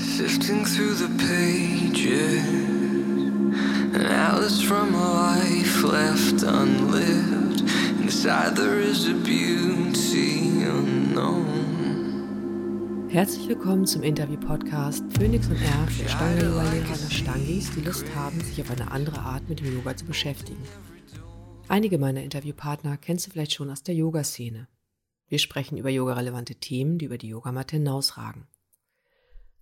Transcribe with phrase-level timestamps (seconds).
[0.00, 2.42] Sifting through the pages,
[3.94, 7.60] atlas from a life left unlived.
[8.00, 11.50] Inside there is a beauty unknown.
[13.10, 18.62] Herzlich willkommen zum Interview-Podcast Phoenix und R für Stange-Yoga-Lehrer und Stangis, die Lust haben, sich
[18.62, 20.62] auf eine andere Art mit dem Yoga zu beschäftigen.
[21.68, 24.66] Einige meiner Interviewpartner kennst du vielleicht schon aus der Yoga-Szene.
[25.28, 28.46] Wir sprechen über yogarelevante Themen, die über die Yogamatte hinausragen.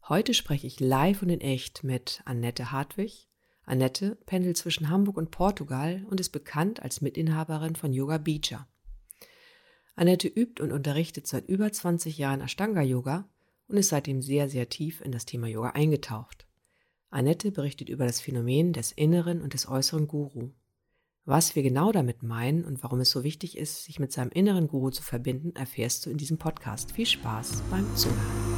[0.08, 3.28] Heute spreche ich live und in echt mit Annette Hartwig.
[3.66, 8.66] Annette pendelt zwischen Hamburg und Portugal und ist bekannt als Mitinhaberin von Yoga Beacher.
[9.96, 13.28] Annette übt und unterrichtet seit über 20 Jahren Ashtanga-Yoga
[13.66, 16.46] und ist seitdem sehr, sehr tief in das Thema Yoga eingetaucht.
[17.10, 20.52] Annette berichtet über das Phänomen des inneren und des äußeren Guru.
[21.26, 24.68] Was wir genau damit meinen und warum es so wichtig ist, sich mit seinem inneren
[24.68, 26.92] Guru zu verbinden, erfährst du in diesem Podcast.
[26.92, 28.57] Viel Spaß beim Zuhören.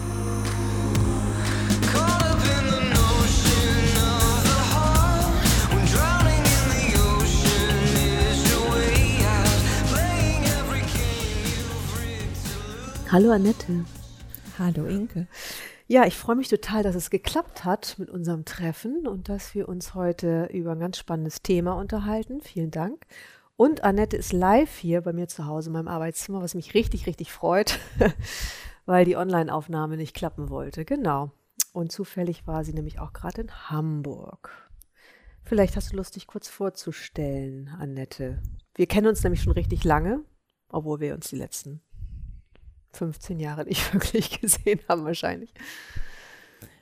[13.13, 13.85] Hallo Annette.
[14.57, 15.27] Hallo Inke.
[15.89, 19.69] Ja, ich freue mich total, dass es geklappt hat mit unserem Treffen und dass wir
[19.69, 22.41] uns heute über ein ganz spannendes Thema unterhalten.
[22.41, 23.05] Vielen Dank.
[23.57, 27.09] Und Annette ist live hier bei mir zu Hause in meinem Arbeitszimmer, was mich richtig,
[27.09, 27.81] richtig freut,
[28.87, 30.85] weil die Online-Aufnahme nicht klappen wollte.
[30.85, 31.33] Genau.
[31.73, 34.53] Und zufällig war sie nämlich auch gerade in Hamburg.
[35.43, 38.41] Vielleicht hast du Lust, dich kurz vorzustellen, Annette.
[38.77, 40.23] Wir kennen uns nämlich schon richtig lange,
[40.69, 41.81] obwohl wir uns die letzten
[42.93, 45.53] 15 Jahre nicht wirklich gesehen haben, wahrscheinlich.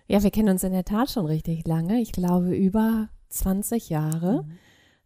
[0.07, 2.01] Ja, wir kennen uns in der Tat schon richtig lange.
[2.01, 4.47] Ich glaube über 20 Jahre.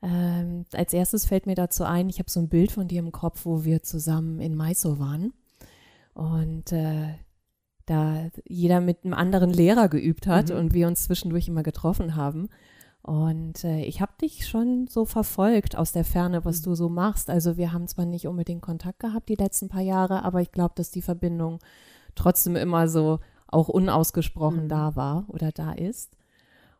[0.01, 3.13] Ähm, als erstes fällt mir dazu ein, ich habe so ein Bild von dir im
[3.13, 5.33] Kopf, wo wir zusammen in Maiso waren.
[6.15, 7.15] Und äh,
[7.87, 10.57] da jeder mit einem anderen Lehrer geübt hat Mhm.
[10.57, 12.49] und wir uns zwischendurch immer getroffen haben.
[13.03, 17.31] Und äh, ich habe dich schon so verfolgt aus der Ferne, was du so machst.
[17.31, 20.75] Also wir haben zwar nicht unbedingt Kontakt gehabt die letzten paar Jahre, aber ich glaube,
[20.77, 21.59] dass die Verbindung
[22.15, 23.19] trotzdem immer so
[23.49, 24.69] auch unausgesprochen Mhm.
[24.69, 26.17] da war oder da ist.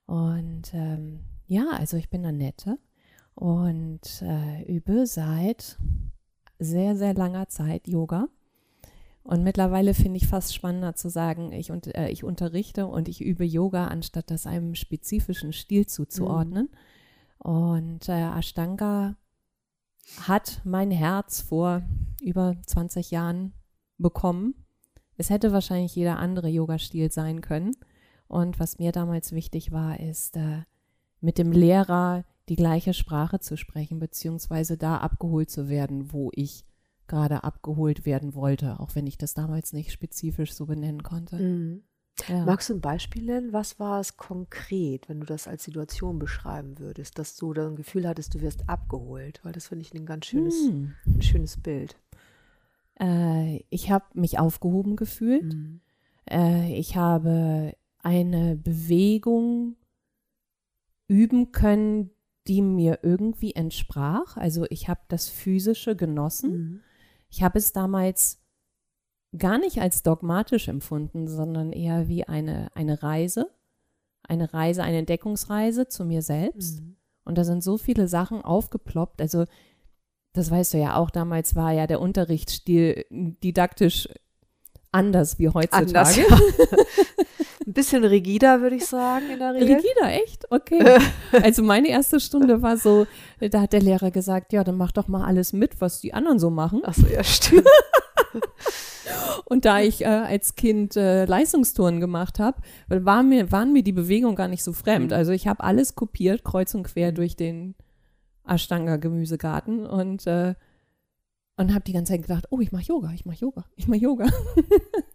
[0.07, 2.79] Und ähm, ja, also ich bin Annette
[3.35, 5.79] und äh, übe seit
[6.59, 8.29] sehr, sehr langer Zeit Yoga.
[9.25, 13.21] Und mittlerweile finde ich fast spannender zu sagen, ich, und, äh, ich unterrichte und ich
[13.21, 16.69] übe Yoga, anstatt das einem spezifischen Stil zuzuordnen.
[17.39, 19.17] Und äh, Ashtanga
[20.21, 21.83] hat mein Herz vor
[22.21, 23.53] über 20 Jahren
[23.99, 24.55] bekommen.
[25.17, 27.73] Es hätte wahrscheinlich jeder andere Yoga-Stil sein können.
[28.27, 30.63] Und was mir damals wichtig war, ist, äh,
[31.21, 36.65] mit dem Lehrer die gleiche Sprache zu sprechen, beziehungsweise da abgeholt zu werden, wo ich
[37.09, 41.37] gerade abgeholt werden wollte, auch wenn ich das damals nicht spezifisch so benennen konnte.
[41.37, 41.83] Mhm.
[42.29, 42.45] Ja.
[42.45, 43.53] Magst du ein Beispiel nennen?
[43.53, 47.77] Was war es konkret, wenn du das als Situation beschreiben würdest, dass du dann ein
[47.77, 49.41] Gefühl hattest, du wirst abgeholt?
[49.43, 50.93] Weil das finde ich ein ganz schönes, Hm.
[51.07, 51.97] ein schönes Bild.
[53.01, 55.55] Äh, ich habe mich aufgehoben gefühlt.
[55.55, 55.81] Mhm.
[56.31, 59.77] Äh, ich habe eine Bewegung
[61.09, 62.11] üben können,
[62.47, 64.37] die mir irgendwie entsprach.
[64.37, 66.51] Also ich habe das Physische genossen.
[66.53, 66.81] Mhm.
[67.33, 68.39] Ich habe es damals
[69.37, 73.51] gar nicht als dogmatisch empfunden, sondern eher wie eine, eine Reise.
[74.23, 76.81] Eine Reise, eine Entdeckungsreise zu mir selbst.
[76.81, 76.97] Mhm.
[77.25, 79.21] Und da sind so viele Sachen aufgeploppt.
[79.21, 79.47] Also,
[80.35, 84.09] das weißt du ja auch, damals war ja der Unterrichtsstil didaktisch
[84.91, 85.89] anders wie heutzutage.
[85.89, 86.17] Anders.
[86.17, 87.27] Ja.
[87.67, 89.77] Ein bisschen rigider, würde ich sagen, in der Regel.
[89.77, 90.51] Rigida, echt?
[90.51, 90.99] Okay.
[91.43, 93.07] Also meine erste Stunde war so,
[93.41, 96.39] da hat der Lehrer gesagt, ja, dann mach doch mal alles mit, was die anderen
[96.39, 96.85] so machen.
[96.85, 97.67] Achso, ja, stimmt.
[99.47, 102.59] Und da ich äh, als Kind äh, Leistungsturnen gemacht habe,
[102.89, 105.11] war mir, waren mir die Bewegungen gar nicht so fremd.
[105.11, 105.17] Mhm.
[105.17, 107.75] Also ich habe alles kopiert, kreuz und quer durch den
[108.47, 110.55] Ashtanga-Gemüsegarten und, äh,
[111.57, 114.01] und habe die ganze Zeit gedacht, oh, ich mache Yoga, ich mache Yoga, ich mache
[114.01, 114.27] Yoga.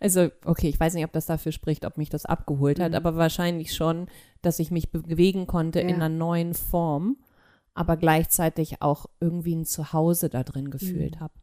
[0.00, 2.96] also, okay, ich weiß nicht, ob das dafür spricht, ob mich das abgeholt hat, Mhm.
[2.96, 4.06] aber wahrscheinlich schon,
[4.42, 5.94] dass ich mich bewegen konnte in Ja.
[5.96, 7.16] einer neuen Form,
[7.74, 11.20] aber gleichzeitig auch irgendwie ein Zuhause da drin gefühlt Mhm.
[11.20, 11.34] habe.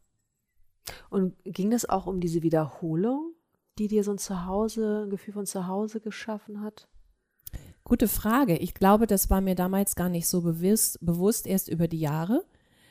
[1.09, 3.33] Und ging es auch um diese Wiederholung,
[3.79, 6.87] die dir so ein Zuhause, ein Gefühl von Zuhause geschaffen hat?
[7.83, 8.57] Gute Frage.
[8.57, 12.43] Ich glaube, das war mir damals gar nicht so bewusst, bewusst erst über die Jahre.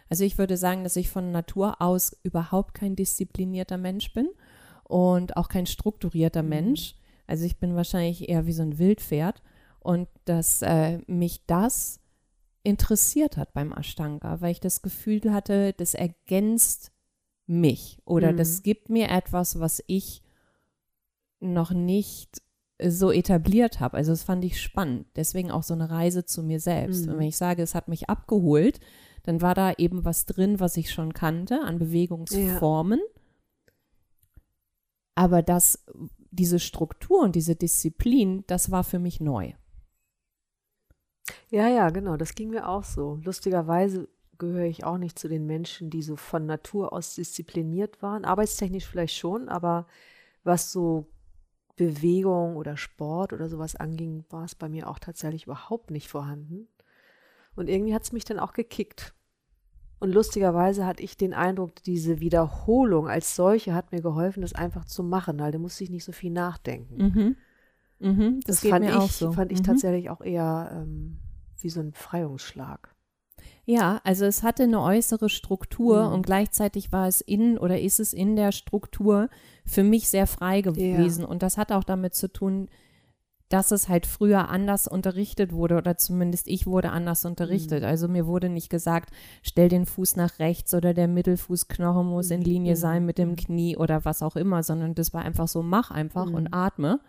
[0.09, 4.29] Also ich würde sagen, dass ich von Natur aus überhaupt kein disziplinierter Mensch bin
[4.85, 6.49] und auch kein strukturierter Mhm.
[6.49, 6.95] Mensch.
[7.27, 9.43] Also ich bin wahrscheinlich eher wie so ein Wildpferd
[9.81, 12.01] und dass äh, mich das
[12.63, 16.93] interessiert hat beim Ashtanga, weil ich das Gefühl hatte, das ergänzt
[17.47, 18.37] mich oder Mhm.
[18.39, 20.23] das gibt mir etwas, was ich
[21.41, 22.41] noch nicht
[22.83, 23.97] so etabliert habe.
[23.99, 25.07] Also das fand ich spannend.
[25.17, 27.05] Deswegen auch so eine Reise zu mir selbst.
[27.07, 27.13] Mhm.
[27.13, 28.81] Und wenn ich sage, es hat mich abgeholt,
[29.23, 33.01] dann war da eben was drin, was ich schon kannte an Bewegungsformen.
[35.14, 35.84] Aber das,
[36.31, 39.52] diese Struktur und diese Disziplin, das war für mich neu.
[41.50, 43.19] Ja, ja, genau, das ging mir auch so.
[43.22, 44.08] Lustigerweise
[44.38, 48.25] gehöre ich auch nicht zu den Menschen, die so von Natur aus diszipliniert waren.
[48.25, 49.87] Arbeitstechnisch vielleicht schon, aber
[50.43, 51.06] was so
[51.76, 56.69] Bewegung oder Sport oder sowas anging, war es bei mir auch tatsächlich überhaupt nicht vorhanden.
[57.56, 59.14] Und irgendwie hat es mich dann auch gekickt.
[60.05, 64.85] Und lustigerweise hatte ich den Eindruck, diese Wiederholung als solche hat mir geholfen, das einfach
[64.85, 67.37] zu machen, weil da musste ich nicht so viel nachdenken.
[68.01, 68.11] Mhm.
[68.11, 69.33] Mhm, das, Das, fand, ich, so.
[69.33, 69.65] fand ich Mhm.
[69.65, 71.17] tatsächlich auch eher ähm,
[71.59, 72.95] wie so ein Befreiungsschlag.
[73.65, 76.12] Ja, also es hatte eine äußere Struktur Mhm.
[76.12, 79.31] und gleichzeitig war es in oder ist es in der Struktur
[79.65, 81.25] für mich sehr frei gewesen.
[81.25, 82.69] Und das hat auch damit zu tun,
[83.50, 87.82] dass es halt früher anders unterrichtet wurde oder zumindest ich wurde anders unterrichtet.
[87.82, 87.88] Mhm.
[87.88, 89.11] Also mir wurde nicht gesagt,
[89.43, 92.79] stell den Fuß nach rechts oder der Mittelfußknochen muss in Linie Mhm.
[92.79, 96.26] sein mit dem Knie oder was auch immer, sondern das war einfach so, mach einfach
[96.26, 96.35] Mhm.
[96.35, 97.00] und atme.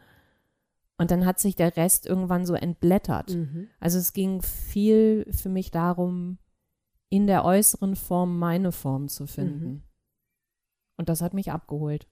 [0.98, 3.34] Und dann hat sich der Rest irgendwann so entblättert.
[3.34, 3.68] Mhm.
[3.80, 6.38] Also es ging viel für mich darum,
[7.10, 9.66] in der äußeren Form meine Form zu finden.
[9.70, 9.84] Mhm.
[10.98, 12.08] Und das hat mich abgeholt.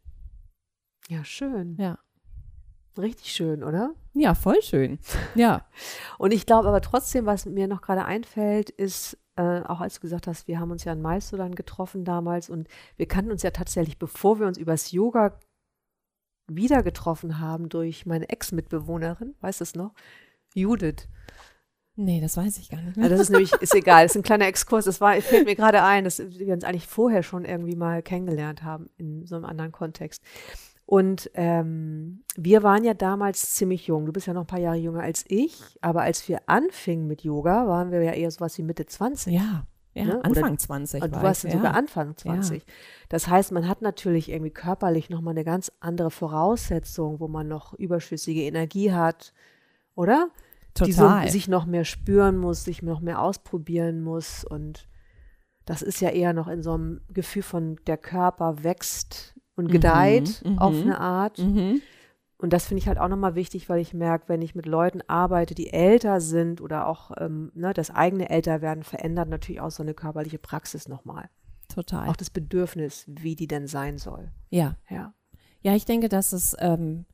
[1.10, 1.76] Ja, schön.
[1.78, 2.00] Ja.
[2.98, 3.94] Richtig schön, oder?
[4.14, 5.00] Ja, voll schön.
[5.36, 5.66] Ja.
[6.18, 10.02] Und ich glaube aber trotzdem, was mir noch gerade einfällt, ist, äh, auch als du
[10.02, 12.68] gesagt hast, wir haben uns ja in Maisto dann getroffen damals und
[12.98, 15.40] wir kannten uns ja tatsächlich, bevor wir uns übers Yoga
[16.48, 19.94] wieder getroffen haben, durch meine Ex-Mitbewohnerin, weißt du es noch?
[20.54, 21.08] Judith.
[21.96, 23.06] Nee, das weiß ich gar nicht mehr.
[23.06, 24.86] Ja, das ist nämlich, ist egal, das ist ein kleiner Exkurs.
[24.86, 28.64] Das war, fällt mir gerade ein, dass wir uns eigentlich vorher schon irgendwie mal kennengelernt
[28.64, 30.24] haben in so einem anderen Kontext.
[30.86, 34.06] Und ähm, wir waren ja damals ziemlich jung.
[34.06, 37.24] Du bist ja noch ein paar Jahre jünger als ich, aber als wir anfingen mit
[37.24, 39.34] Yoga, waren wir ja eher sowas wie Mitte 20.
[39.34, 40.24] Ja, ja Ne?
[40.24, 41.52] Anfang 20 Und du war warst ja.
[41.52, 42.66] sogar Anfang 20.
[43.08, 47.74] Das heißt, man hat natürlich irgendwie körperlich nochmal eine ganz andere Voraussetzung, wo man noch
[47.74, 49.34] überschüssige Energie hat,
[49.96, 50.30] oder?
[50.80, 51.30] Die so, Total.
[51.30, 54.44] sich noch mehr spüren muss, sich noch mehr ausprobieren muss.
[54.44, 54.88] Und
[55.66, 60.42] das ist ja eher noch in so einem Gefühl von, der Körper wächst und gedeiht
[60.46, 60.60] mhm.
[60.60, 61.38] auf eine Art.
[61.40, 61.82] mhm.
[62.38, 65.00] Und das finde ich halt auch nochmal wichtig, weil ich merke, wenn ich mit Leuten
[65.08, 69.82] arbeite, die älter sind oder auch ähm, ne, das eigene Älterwerden verändert natürlich auch so
[69.82, 71.30] eine körperliche Praxis nochmal.
[71.74, 72.10] Total.
[72.10, 74.32] Auch das Bedürfnis, wie die denn sein soll.
[74.50, 74.76] ja.
[74.90, 75.14] Ja.
[75.62, 77.06] Ja, ich denke, dass es ähm,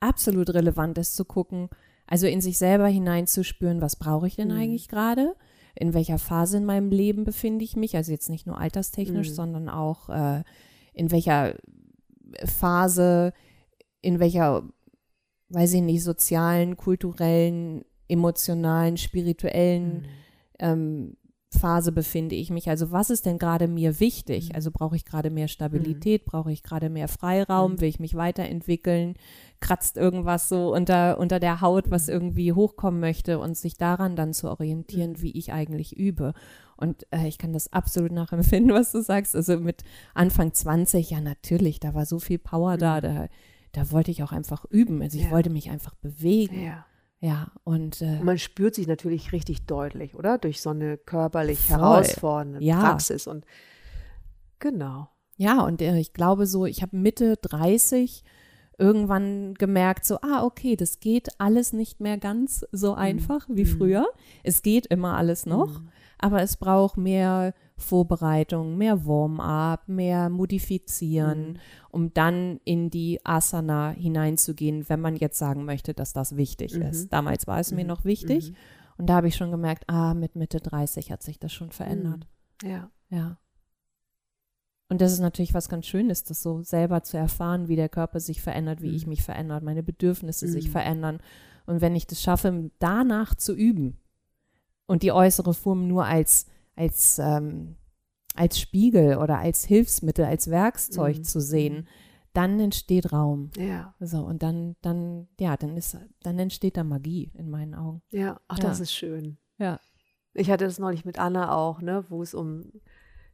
[0.00, 1.68] absolut relevant ist zu gucken,
[2.06, 4.58] also in sich selber hineinzuspüren, was brauche ich denn Mhm.
[4.58, 5.36] eigentlich gerade?
[5.76, 7.96] In welcher Phase in meinem Leben befinde ich mich?
[7.96, 9.34] Also jetzt nicht nur alterstechnisch, Mhm.
[9.34, 10.42] sondern auch äh,
[10.94, 11.56] in welcher
[12.44, 13.32] Phase,
[14.00, 14.68] in welcher,
[15.50, 20.04] weiß ich nicht, sozialen, kulturellen, emotionalen, spirituellen Mhm.
[20.58, 21.16] ähm,
[21.50, 22.68] Phase befinde ich mich?
[22.68, 24.48] Also was ist denn gerade mir wichtig?
[24.48, 24.56] Mhm.
[24.56, 26.24] Also brauche ich gerade mehr Stabilität?
[26.24, 27.72] Brauche ich gerade mehr Freiraum?
[27.72, 27.80] Mhm.
[27.80, 29.14] Will ich mich weiterentwickeln?
[29.64, 34.32] Kratzt irgendwas so unter, unter der Haut, was irgendwie hochkommen möchte und sich daran dann
[34.34, 36.34] zu orientieren, wie ich eigentlich übe?
[36.76, 39.34] Und äh, ich kann das absolut nachempfinden, was du sagst.
[39.34, 39.82] Also mit
[40.12, 43.00] Anfang 20, ja natürlich, da war so viel Power da, Mhm.
[43.02, 43.28] da,
[43.72, 45.00] da wollte ich auch einfach üben.
[45.02, 45.30] Also ich Ja.
[45.30, 46.62] wollte mich einfach bewegen.
[46.64, 46.84] ja.
[47.20, 50.36] Ja, und äh, Und man spürt sich natürlich richtig deutlich, oder?
[50.36, 51.78] Durch so eine körperlich Voll.
[51.78, 52.80] herausfordernde Ja.
[52.80, 53.26] Praxis.
[53.26, 53.46] Und
[54.58, 55.08] genau.
[55.36, 58.22] Ja, und äh, ich glaube so, ich habe Mitte 30
[58.78, 63.68] irgendwann gemerkt, so, ah, okay, das geht alles nicht mehr ganz so einfach wie Mhm.
[63.78, 64.06] früher.
[64.42, 65.88] Es geht immer alles noch, Mhm.
[66.18, 71.56] aber es braucht mehr Vorbereitung, mehr Warm-up, mehr Modifizieren, Mhm.
[71.90, 76.82] um dann in die Asana hineinzugehen, wenn man jetzt sagen möchte, dass das wichtig Mhm.
[76.82, 77.12] ist.
[77.12, 77.88] Damals war es mir Mhm.
[77.88, 78.56] noch wichtig Mhm.
[78.98, 82.26] und da habe ich schon gemerkt, ah, mit Mitte 30 hat sich das schon verändert.
[82.62, 82.90] Ja.
[83.10, 83.38] Ja.
[84.94, 88.20] Und das ist natürlich was ganz Schönes, das so selber zu erfahren, wie der Körper
[88.20, 89.08] sich verändert, wie ich Mhm.
[89.10, 90.70] mich verändert, meine Bedürfnisse sich Mhm.
[90.70, 91.18] verändern.
[91.66, 93.98] Und wenn ich das schaffe, danach zu üben
[94.86, 96.46] und die äußere Form nur als,
[96.76, 97.74] als, ähm,
[98.36, 101.24] als Spiegel oder als Hilfsmittel, als Werkzeug Mhm.
[101.24, 101.88] zu sehen,
[102.32, 103.50] dann entsteht Raum.
[103.58, 103.96] Ja.
[103.98, 108.00] So, und dann, dann, ja, dann ist, dann entsteht da Magie in meinen Augen.
[108.12, 108.40] Ja.
[108.46, 108.68] Ach, Ja.
[108.68, 109.38] das ist schön.
[109.58, 109.80] Ja.
[110.34, 112.70] Ich hatte das neulich mit Anna auch, ne, wo es um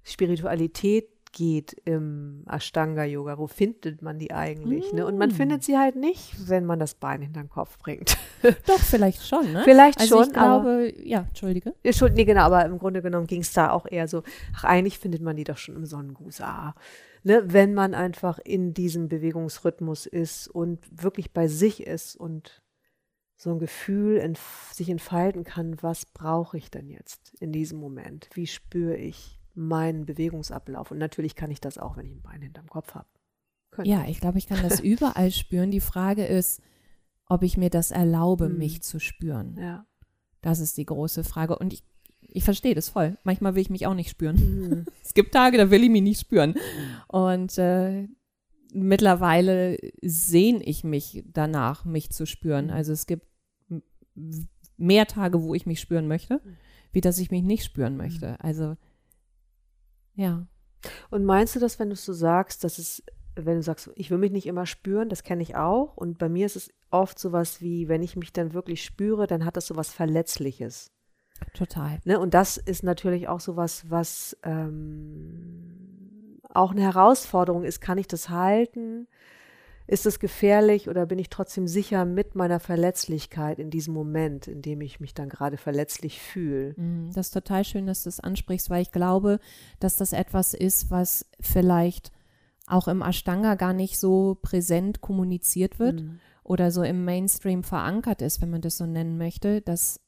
[0.03, 3.39] Spiritualität geht im Ashtanga-Yoga.
[3.39, 4.93] Wo findet man die eigentlich?
[4.93, 5.07] Ne?
[5.07, 5.33] Und man Mm.
[5.33, 8.17] findet sie halt nicht, wenn man das Bein hinter den Kopf bringt.
[8.67, 9.63] Doch, vielleicht schon, ne?
[9.65, 11.75] Vielleicht Also schon, ich glaube, ja, Entschuldige.
[11.85, 14.23] aber, nee, genau, aber im Grunde genommen ging es da auch eher so,
[14.57, 16.41] ach, eigentlich findet man die doch schon im Sonnengruß.
[16.41, 16.75] Ah,
[17.23, 22.63] ne, wenn man einfach in diesem Bewegungsrhythmus ist und wirklich bei sich ist und
[23.37, 28.29] so ein Gefühl entf sich entfalten kann, was brauche ich denn jetzt in diesem Moment?
[28.35, 30.91] Wie spüre ich meinen Bewegungsablauf?
[30.91, 33.09] Und natürlich kann ich das auch, wenn ich ein Bein hinterm Kopf habe.
[33.71, 35.71] Könnte Ja, ich glaube, ich kann das überall spüren.
[35.71, 36.61] Die Frage ist,
[37.27, 38.59] ob ich mir das erlaube, Mhm.
[38.59, 39.57] mich zu spüren.
[39.61, 39.87] Ja.
[40.43, 41.59] Das ist die große Frage.
[41.59, 41.85] Und ich,
[42.21, 43.17] ich verstehe das voll.
[43.25, 44.37] Manchmal will ich mich auch nicht spüren.
[44.37, 44.87] Mhm.
[45.05, 46.55] Es gibt Tage, da will ich mich nicht spüren.
[47.09, 48.09] Und äh,
[48.73, 52.67] mittlerweile sehne ich mich danach, mich zu spüren.
[52.67, 52.71] Mhm.
[52.73, 53.27] Also es gibt
[54.77, 56.57] mehr Tage, wo ich mich spüren möchte, Mhm.
[56.93, 58.41] wie dass ich mich nicht spüren möchte.
[58.43, 58.77] Also
[60.21, 60.47] ja.
[61.11, 63.03] Und meinst du das, wenn du es so sagst, dass es,
[63.37, 65.97] wenn du sagst, ich will mich nicht immer spüren, das kenne ich auch.
[65.97, 69.45] Und bei mir ist es oft sowas wie, wenn ich mich dann wirklich spüre, dann
[69.45, 70.93] hat das sowas Verletzliches.
[71.55, 72.01] Total.
[72.05, 72.19] Ne?
[72.19, 77.81] Und das ist natürlich auch sowas, was ähm, auch eine Herausforderung ist.
[77.81, 79.09] Kann ich das halten?
[79.91, 84.63] Ist es gefährlich oder bin ich trotzdem sicher mit meiner Verletzlichkeit in diesem Moment, in
[84.63, 86.75] dem ich mich dann gerade verletzlich fühle?
[86.77, 89.41] Mm, Das ist total schön, dass du das ansprichst, weil ich glaube,
[89.81, 92.13] dass das etwas ist, was vielleicht
[92.69, 96.21] auch im Ashtanga gar nicht so präsent kommuniziert wird Mhm.
[96.45, 100.01] oder so im Mainstream verankert ist, wenn man das so nennen möchte, dass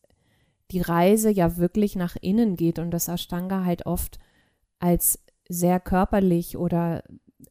[0.71, 4.21] die Reise ja wirklich nach innen geht und das Ashtanga halt oft
[4.79, 7.03] als sehr körperlich oder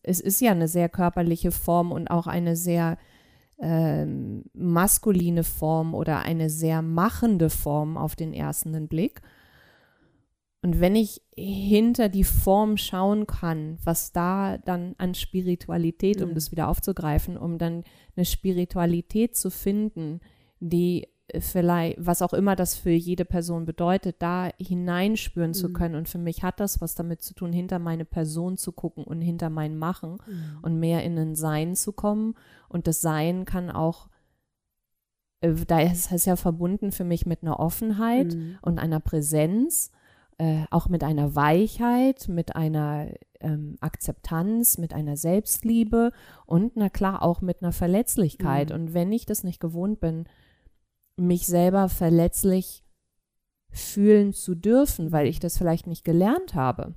[0.03, 2.97] es ist ja eine sehr körperliche Form und auch eine sehr
[3.59, 9.21] ähm, maskuline Form oder eine sehr machende Form auf den ersten Blick.
[10.63, 16.35] Und wenn ich hinter die Form schauen kann, was da dann an Spiritualität, um Mhm.
[16.35, 17.83] das wieder aufzugreifen, um dann
[18.15, 20.21] eine Spiritualität zu finden,
[20.59, 21.07] die
[21.39, 25.73] vielleicht, was auch immer das für jede Person bedeutet, da hineinspüren zu Mhm.
[25.73, 25.95] können.
[25.95, 29.21] Und für mich hat das was damit zu tun, hinter meine Person zu gucken und
[29.21, 30.59] hinter mein Machen Mhm.
[30.61, 32.35] und mehr in ein Sein zu kommen.
[32.69, 34.09] Und das Sein kann auch,
[35.41, 38.57] äh, da ist es ja verbunden für mich mit einer Offenheit Mhm.
[38.61, 39.91] und einer Präsenz,
[40.37, 43.07] äh, auch mit einer Weichheit, mit einer
[43.43, 46.11] ähm, Akzeptanz, mit einer Selbstliebe
[46.45, 48.69] und na klar auch mit einer Verletzlichkeit.
[48.69, 48.75] Mhm.
[48.75, 50.25] Und wenn ich das nicht gewohnt bin,
[51.21, 52.83] mich selber verletzlich
[53.69, 56.95] fühlen zu dürfen, weil ich das vielleicht nicht gelernt habe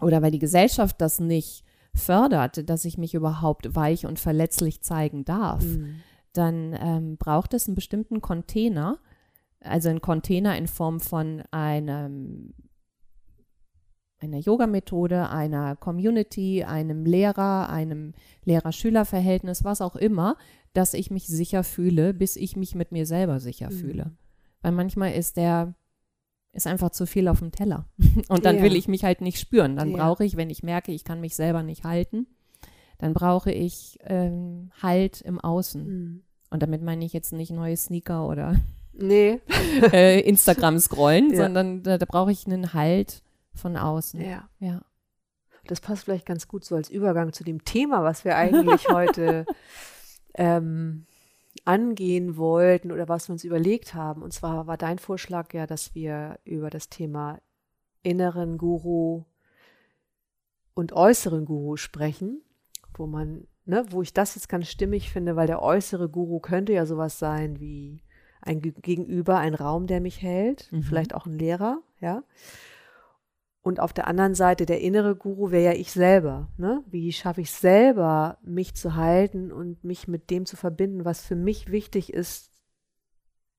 [0.00, 5.24] oder weil die Gesellschaft das nicht fördert, dass ich mich überhaupt weich und verletzlich zeigen
[5.24, 6.00] darf, Mhm.
[6.32, 8.98] dann ähm, braucht es einen bestimmten Container,
[9.60, 12.54] also einen Container in Form von einem,
[14.20, 20.36] einer Yoga-Methode, einer Community, einem Lehrer, einem Lehrer-Schüler-Verhältnis, was auch immer,
[20.72, 23.74] dass ich mich sicher fühle, bis ich mich mit mir selber sicher Mhm.
[23.74, 24.10] fühle.
[24.62, 25.74] Weil manchmal ist der
[26.52, 27.86] ist einfach zu viel auf dem Teller.
[28.28, 28.62] Und dann Ja.
[28.62, 29.76] will ich mich halt nicht spüren.
[29.76, 29.96] Dann Ja.
[29.98, 32.26] brauche ich, wenn ich merke, ich kann mich selber nicht halten,
[32.98, 35.86] dann brauche ich ähm, Halt im Außen.
[35.86, 36.22] Mhm.
[36.50, 38.56] Und damit meine ich jetzt nicht neue Sneaker oder
[38.92, 39.40] Nee.
[39.92, 41.44] äh, Instagram scrollen, Ja.
[41.44, 43.22] sondern da, da brauche ich einen Halt
[43.58, 44.20] von außen.
[44.20, 44.48] Ja.
[44.60, 44.82] Ja.
[45.66, 49.44] Das passt vielleicht ganz gut so als Übergang zu dem Thema, was wir eigentlich heute
[50.34, 51.04] ähm,
[51.64, 54.22] angehen wollten oder was wir uns überlegt haben.
[54.22, 57.38] Und zwar war dein Vorschlag ja, dass wir über das Thema
[58.02, 59.24] inneren Guru
[60.74, 62.40] und äußeren Guru sprechen,
[62.96, 66.72] wo man, ne, wo ich das jetzt ganz stimmig finde, weil der äußere Guru könnte
[66.72, 68.02] ja sowas sein wie
[68.40, 70.82] ein Ge- Gegenüber, ein Raum, der mich hält, Mhm.
[70.84, 72.22] vielleicht auch ein Lehrer, ja.
[73.68, 76.48] Und auf der anderen Seite, der innere Guru wäre ja ich selber.
[76.56, 76.82] Ne?
[76.90, 81.36] Wie schaffe ich selber, mich zu halten und mich mit dem zu verbinden, was für
[81.36, 82.50] mich wichtig ist,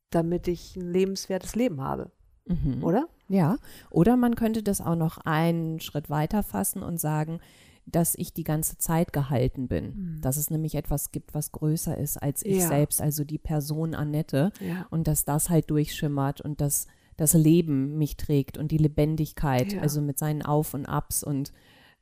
[0.09, 2.11] damit ich ein lebenswertes Leben habe,
[2.47, 2.83] Mhm.
[2.83, 3.07] oder?
[3.27, 3.57] Ja,
[3.91, 7.39] oder man könnte das auch noch einen Schritt weiter fassen und sagen,
[7.85, 9.85] dass ich die ganze Zeit gehalten bin.
[10.15, 10.21] Mhm.
[10.21, 12.67] Dass es nämlich etwas gibt, was größer ist als ich Ja.
[12.67, 14.51] selbst, also die Person Annette.
[14.59, 14.87] Ja.
[14.89, 16.87] Und dass das halt durchschimmert und dass
[17.19, 19.81] das Leben mich trägt und die Lebendigkeit, Ja.
[19.81, 21.51] also mit seinen Auf und Abs und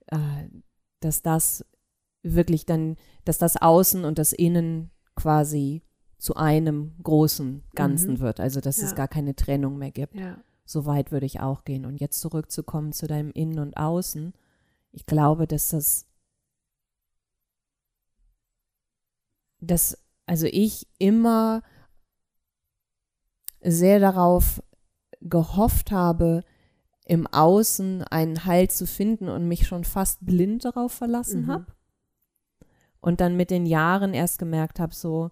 [0.07, 0.17] äh,
[0.99, 1.65] dass das
[2.23, 2.95] wirklich dann,
[3.25, 5.81] dass das Außen und das Innen quasi
[6.17, 8.19] zu einem großen Ganzen Mhm.
[8.19, 8.39] wird.
[8.39, 8.95] Also dass es Ja.
[8.95, 10.15] gar keine Trennung mehr gibt.
[10.15, 10.37] Ja.
[10.65, 11.85] So weit würde ich auch gehen.
[11.85, 14.33] Und jetzt zurückzukommen zu deinem Innen und Außen.
[14.91, 16.05] Ich glaube, dass das,
[19.59, 21.63] dass, also ich immer
[23.61, 24.61] sehr darauf
[25.21, 26.43] gehofft habe,
[27.05, 31.47] im Außen einen Halt zu finden und mich schon fast blind darauf verlassen Mhm.
[31.47, 31.65] habe.
[32.99, 35.31] Und dann mit den Jahren erst gemerkt habe, so,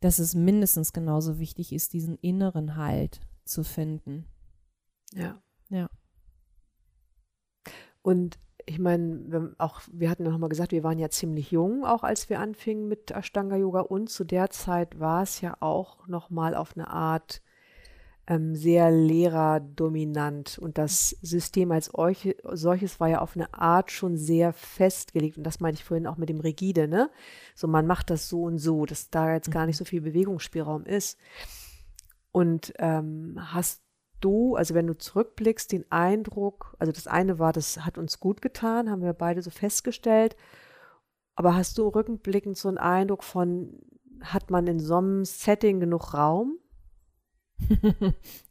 [0.00, 4.26] dass es mindestens genauso wichtig ist, diesen inneren Halt zu finden.
[5.14, 5.40] Ja.
[5.70, 5.88] Ja.
[8.02, 11.50] Und ich meine, wir, auch wir hatten ja noch mal gesagt, wir waren ja ziemlich
[11.50, 15.56] jung, auch als wir anfingen mit Ashtanga Yoga und zu der Zeit war es ja
[15.60, 17.42] auch noch mal auf eine Art
[18.26, 21.90] ähm, sehr lehrerdominant und das System als
[22.52, 26.16] solches war ja auf eine Art schon sehr festgelegt und das meinte ich vorhin auch
[26.16, 27.10] mit dem rigide, ne?
[27.54, 30.84] So man macht das so und so, dass da jetzt gar nicht so viel Bewegungsspielraum
[30.84, 31.18] ist.
[32.32, 33.82] Und ähm, hast
[34.20, 38.40] du, also wenn du zurückblickst, den Eindruck, also das eine war, das hat uns gut
[38.40, 40.34] getan, haben wir beide so festgestellt,
[41.36, 43.80] aber hast du rückblickend so einen Eindruck von,
[44.20, 46.58] hat man in so einem Setting genug Raum?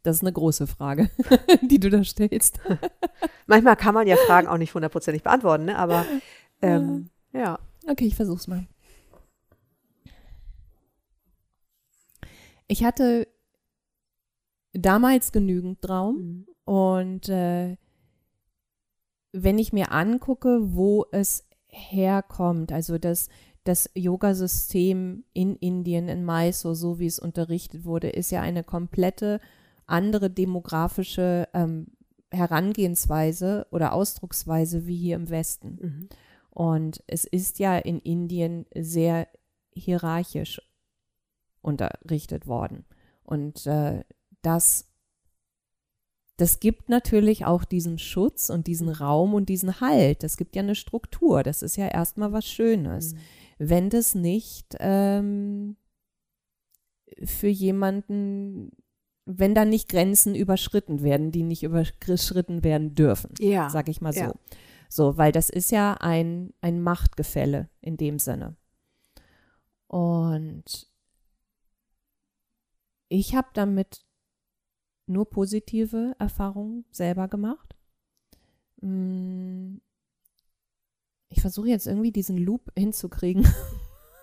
[0.03, 1.10] Das ist eine große Frage,
[1.62, 2.60] die du da stellst.
[3.48, 5.77] Manchmal kann man ja Fragen auch nicht hundertprozentig beantworten, ne?
[5.77, 6.05] aber
[6.62, 7.60] ähm, ja.
[7.88, 8.65] Okay, ich versuch's mal.
[12.67, 13.27] Ich hatte
[14.74, 16.48] damals genügend Raum Mhm.
[16.65, 17.77] und äh,
[19.31, 23.29] wenn ich mir angucke, wo es herkommt, also das,
[23.63, 29.39] das Yoga-System in Indien, in Mysore, so wie es unterrichtet wurde, ist ja eine komplette
[29.86, 31.88] andere demografische ähm,
[32.32, 35.79] Herangehensweise oder Ausdrucksweise wie hier im Westen.
[35.82, 36.10] Mhm.
[36.50, 39.27] Und es ist ja in Indien sehr
[39.74, 40.62] hierarchisch
[41.62, 42.86] unterrichtet worden.
[43.24, 44.03] Und äh,
[44.41, 44.92] das,
[46.37, 50.23] das gibt natürlich auch diesen Schutz und diesen Raum und diesen Halt.
[50.23, 51.43] Das gibt ja eine Struktur.
[51.43, 53.13] Das ist ja erstmal was Schönes.
[53.13, 53.17] Mhm.
[53.59, 55.77] Wenn das nicht ähm,
[57.23, 58.71] für jemanden,
[59.25, 63.69] wenn da nicht Grenzen überschritten werden, die nicht überschritten werden dürfen Ja.
[63.69, 64.19] sag ich mal so.
[64.19, 64.33] ja.
[64.89, 68.55] So, weil das ist ja ein, ein Machtgefälle in dem Sinne.
[69.87, 70.87] Und
[73.09, 74.03] ich habe damit
[75.05, 77.75] nur positive Erfahrungen selber gemacht.
[78.81, 79.77] Mm,
[81.29, 83.48] Ich versuche jetzt irgendwie diesen Loop hinzukriegen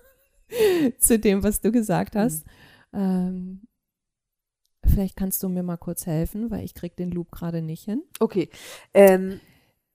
[0.98, 2.46] zu dem, was du gesagt hast.
[2.92, 3.62] Ähm,
[4.86, 8.02] vielleicht kannst du mir mal kurz helfen, weil ich krieg den Loop gerade nicht hin.
[8.20, 8.48] Okay.
[8.94, 9.40] Ähm,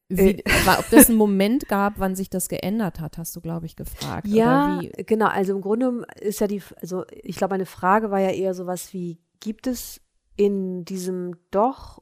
[0.09, 3.65] Wie, war, ob das einen Moment gab, wann sich das geändert hat, hast du, glaube
[3.65, 4.27] ich, gefragt.
[4.27, 5.27] Ja, genau.
[5.27, 8.93] Also im Grunde ist ja die, also ich glaube, eine Frage war ja eher sowas
[8.93, 10.01] wie, gibt es
[10.35, 12.01] in diesem doch,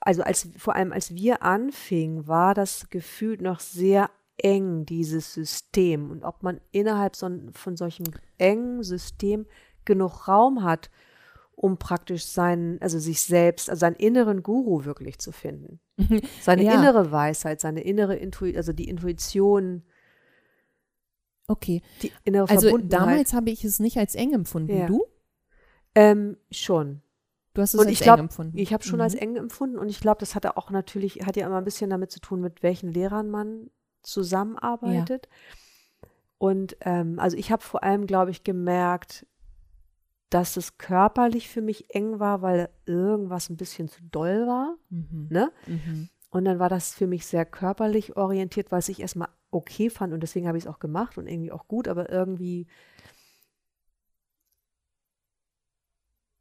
[0.00, 6.10] also als, vor allem als wir anfingen, war das Gefühl noch sehr eng, dieses System.
[6.10, 8.06] Und ob man innerhalb so, von solchem
[8.38, 9.46] engen System
[9.84, 10.90] genug Raum hat,
[11.56, 15.80] um praktisch seinen, also sich selbst, also seinen inneren Guru wirklich zu finden.
[16.40, 16.74] Seine Ja.
[16.74, 19.84] innere Weisheit, seine innere Intuition, also die Intuition,
[21.46, 24.76] Okay, die innere also damals habe ich es nicht als eng empfunden.
[24.76, 24.86] Ja.
[24.86, 25.04] Du?
[25.94, 27.02] Ähm, schon.
[27.54, 28.58] Du hast es Und als ich glaube, eng empfunden.
[28.58, 29.02] ich habe schon Mhm.
[29.02, 31.90] als eng empfunden und ich glaube, das hatte auch natürlich, hat ja immer ein bisschen
[31.90, 33.70] damit zu tun, mit welchen Lehrern man
[34.02, 35.28] zusammenarbeitet.
[36.38, 39.26] Und ähm, also ich habe vor allem, glaube ich, gemerkt,
[40.30, 44.76] dass es körperlich für mich eng war, weil irgendwas ein bisschen zu doll war.
[44.90, 45.28] Mhm.
[45.30, 45.52] Ne?
[45.66, 46.08] Mhm.
[46.30, 50.20] Und dann war das für mich sehr körperlich orientiert, was ich erstmal okay fand und
[50.20, 52.66] deswegen habe ich es auch gemacht und irgendwie auch gut, aber irgendwie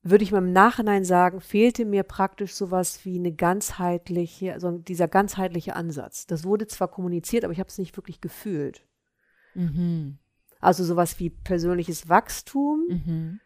[0.03, 5.07] würde ich mal im Nachhinein sagen, fehlte mir praktisch sowas wie eine ganzheitliche, also dieser
[5.07, 6.27] ganzheitliche Ansatz.
[6.27, 8.85] Das wurde zwar kommuniziert, aber ich habe es nicht wirklich gefühlt.
[9.53, 10.17] Mhm.
[10.59, 13.39] Also sowas wie persönliches Wachstum Mhm.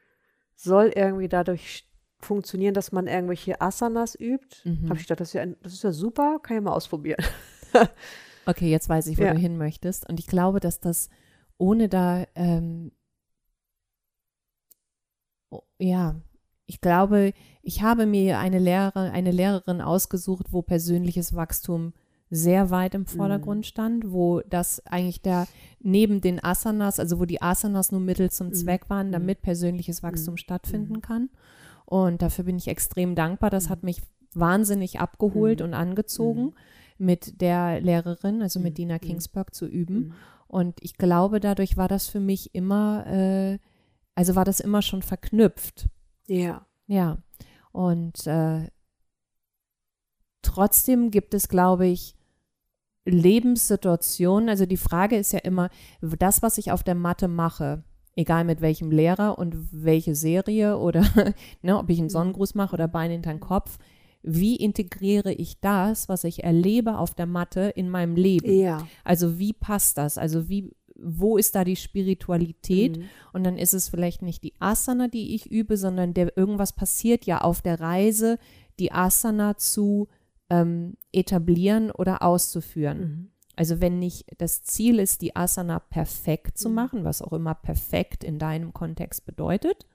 [0.55, 1.87] soll irgendwie dadurch
[2.19, 4.57] funktionieren, dass man irgendwelche Asanas übt.
[4.63, 4.89] Mhm.
[4.89, 7.23] Habe ich gedacht, das ist, ja, das ist ja super, kann ich mal ausprobieren.
[8.49, 9.33] Okay, jetzt weiß ich, wo Ja.
[9.33, 10.07] du hin möchtest.
[10.09, 11.09] Und ich glaube, dass das
[11.57, 12.93] ohne da, ähm,
[15.79, 16.15] ja,
[16.67, 21.93] ich glaube, ich habe mir eine Lehrer, eine Lehrerin ausgesucht, wo persönliches Wachstum
[22.29, 25.47] sehr weit im Vordergrund stand, wo das eigentlich der
[25.79, 30.35] neben den Asanas, also wo die Asanas nur Mittel zum Zweck waren, damit persönliches Wachstum
[30.35, 31.29] stattfinden kann.
[31.85, 33.49] Und dafür bin ich extrem dankbar.
[33.49, 34.01] Das hat mich
[34.33, 36.53] wahnsinnig abgeholt und angezogen,
[36.97, 40.13] mit der Lehrerin, also mit Dina Kingsburg, zu üben.
[40.47, 43.59] Und ich glaube, dadurch war das für mich immer, äh,
[44.15, 45.87] also war das immer schon verknüpft.
[46.27, 46.65] Ja.
[46.87, 47.17] Ja.
[47.71, 48.69] Und äh,
[50.41, 52.15] trotzdem gibt es, glaube ich,
[53.05, 54.49] Lebenssituationen.
[54.49, 55.69] Also die Frage ist ja immer,
[56.01, 57.83] das, was ich auf der Matte mache,
[58.15, 61.05] egal mit welchem Lehrer und welche Serie oder
[61.61, 63.77] ne, ob ich einen Sonnengruß mache oder Bein hinter den Kopf,
[64.23, 68.51] wie integriere ich das, was ich erlebe auf der Matte in meinem Leben?
[68.51, 68.85] Ja.
[69.03, 70.17] Also wie passt das?
[70.17, 72.97] Also wie, wo ist da die Spiritualität?
[72.97, 73.03] Mhm.
[73.33, 77.25] Und dann ist es vielleicht nicht die Asana, die ich übe, sondern der, irgendwas passiert
[77.25, 78.39] ja auf der Reise,
[78.79, 80.07] die Asana zu
[80.49, 82.99] ähm, etablieren oder auszuführen.
[82.99, 83.31] Mhm.
[83.55, 86.75] Also wenn nicht das Ziel ist, die Asana perfekt zu Mhm.
[86.75, 89.85] machen, was auch immer perfekt in deinem Kontext bedeutet,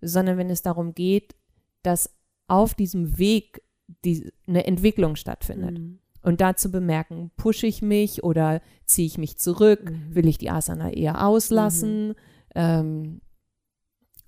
[0.00, 1.34] sondern wenn es darum geht,
[1.82, 2.10] dass
[2.48, 3.62] auf diesem Weg
[4.04, 5.78] die, eine Entwicklung stattfindet.
[5.78, 5.98] Mhm.
[6.26, 9.88] Und dazu bemerken, pushe ich mich oder ziehe ich mich zurück?
[9.88, 10.14] Mhm.
[10.14, 12.14] Will ich die Asana eher auslassen?
[12.54, 13.20] Ähm,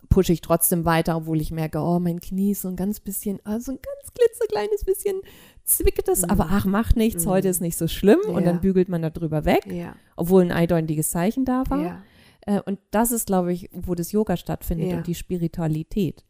[0.08, 3.40] pushe ich trotzdem weiter, obwohl ich merke, oh, mein Knie ist so ein ganz bisschen,
[3.44, 5.20] ah, so ein ganz klitzekleines bisschen
[5.64, 6.30] zwickt es, Mhm.
[6.30, 7.30] aber ach, macht nichts, Mhm.
[7.30, 8.52] heute ist nicht so schlimm und Ja.
[8.52, 11.82] dann bügelt man da drüber weg, Ja, obwohl ein eindeutiges Zeichen da war.
[11.82, 12.02] ja,
[12.46, 16.24] Äh, und das ist, glaube ich, wo das Yoga stattfindet und die Spiritualität.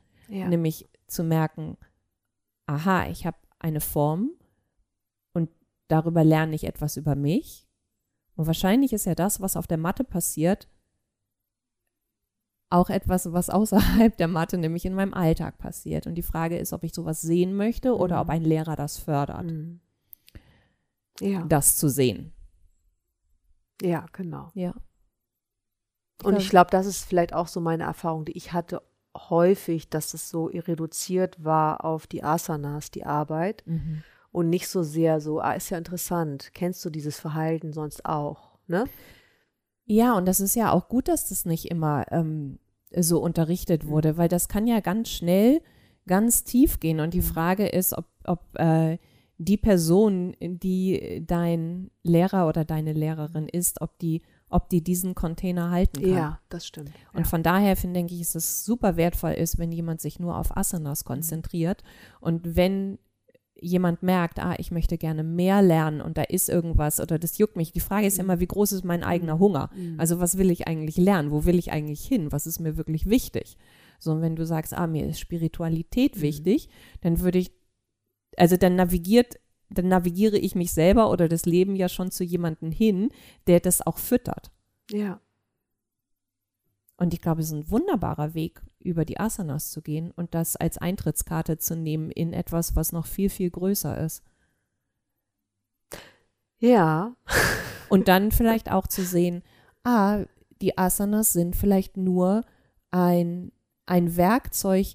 [0.48, 1.76] Nämlich zu merken,
[2.66, 4.47] aha, ich habe eine Form und
[5.88, 7.66] darüber lerne ich etwas über mich.
[8.37, 10.68] Und wahrscheinlich ist ja das, was auf der Matte passiert,
[12.70, 16.07] auch etwas, was außerhalb der Matte, nämlich in meinem Alltag passiert.
[16.07, 18.20] Und die Frage ist, ob ich sowas sehen möchte oder Mhm.
[18.22, 19.81] ob ein Lehrer das fördert, Mhm.
[21.20, 22.33] Ja, das zu sehen.
[23.83, 24.51] ja, genau.
[24.55, 24.74] Ja.
[26.22, 28.83] Und ich glaube, das ist vielleicht auch so meine Erfahrung, die ich hatte
[29.16, 34.03] häufig, dass es so reduziert war auf die Asanas, die Arbeit Mhm.
[34.33, 38.59] Und nicht so sehr so, ah, ist ja interessant, kennst du dieses Verhalten sonst auch,
[38.67, 38.85] ne?
[39.85, 42.59] Ja, und das ist ja auch gut, dass das nicht immer ähm,
[42.95, 43.88] so unterrichtet Mhm.
[43.88, 45.62] wurde, weil das kann ja ganz schnell
[46.07, 47.01] ganz tief gehen.
[47.01, 47.25] Und die Mhm.
[47.25, 48.99] Frage ist, ob, ob äh,
[49.38, 55.71] die Person, die dein Lehrer oder deine Lehrerin ist, ob die, ob die diesen Container
[55.71, 56.11] halten kann.
[56.11, 56.91] Ja, das stimmt.
[57.12, 60.37] Und von daher finde denke ich, ist es super wertvoll ist, wenn jemand sich nur
[60.37, 61.83] auf Asanas konzentriert
[62.21, 62.99] und wenn
[63.61, 67.57] jemand merkt, ah, ich möchte gerne mehr lernen und da ist irgendwas oder das juckt
[67.57, 67.73] mich.
[67.73, 69.71] Die Frage ist ja immer, wie groß ist mein eigener Hunger?
[69.75, 69.99] Mhm.
[69.99, 71.31] Also was will ich eigentlich lernen?
[71.31, 72.31] Wo will ich eigentlich hin?
[72.33, 73.57] Was ist mir wirklich wichtig?
[73.99, 76.21] So, und wenn du sagst, ah, mir ist Spiritualität Mhm.
[76.23, 76.68] wichtig,
[77.01, 77.53] dann würde ich,
[78.37, 79.40] also dann navigiert,
[79.71, 83.11] dann navigiere ich mich selber oder das Leben ja schon zu jemandem hin,
[83.47, 84.51] der das auch füttert.
[84.90, 85.21] ja,
[86.97, 90.57] Und ich glaube, es ist ein wunderbarer Weg, über die Asanas zu gehen und das
[90.57, 94.23] als Eintrittskarte zu nehmen in etwas, was noch viel, viel größer ist.
[96.59, 97.14] ja,
[97.88, 99.43] Und dann vielleicht auch zu sehen,
[99.85, 100.25] ah,
[100.61, 102.43] die Asanas sind vielleicht nur
[102.91, 103.53] ein,
[103.87, 104.88] ein Werkzeug,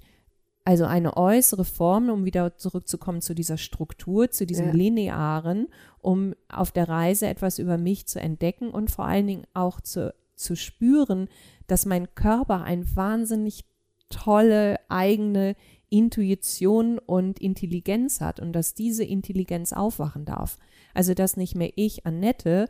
[0.65, 4.73] also eine äußere Form, um wieder zurückzukommen zu dieser Struktur, zu diesem Ja.
[4.73, 5.67] Linearen,
[5.99, 10.13] um auf der Reise etwas über mich zu entdecken und vor allen Dingen auch zu,
[10.35, 11.27] zu spüren,
[11.67, 13.65] dass mein Körper eine wahnsinnig
[14.13, 15.55] tolle eigene
[15.89, 20.57] Intuition und Intelligenz hat und dass diese Intelligenz aufwachen darf.
[20.93, 22.67] Also dass nicht mehr ich, Annette,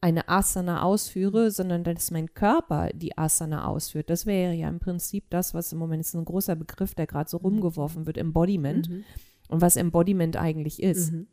[0.00, 4.10] eine Asana ausführe, sondern dass mein Körper die Asana ausführt.
[4.10, 7.28] Das wäre ja im Prinzip das, was im Moment ist ein großer Begriff, der gerade
[7.28, 8.88] so rumgeworfen wird, Embodiment.
[8.88, 9.04] Mhm.
[9.48, 11.12] Und was Embodiment eigentlich ist.
[11.12, 11.26] Mhm.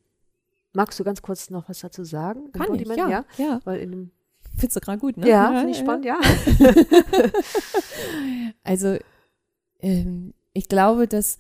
[0.74, 2.52] Magst du ganz kurz noch was dazu sagen?
[2.52, 3.10] Kann ich, Embodiment, ja.
[3.10, 3.26] ja.
[3.38, 3.60] ja.
[3.66, 4.12] Weil in dem,
[4.58, 5.28] Findest du gerade gut, ne?
[5.28, 6.18] ja, finde ich spannend, ja.
[8.64, 8.98] Also,
[9.80, 11.38] ähm, ich glaube, dass,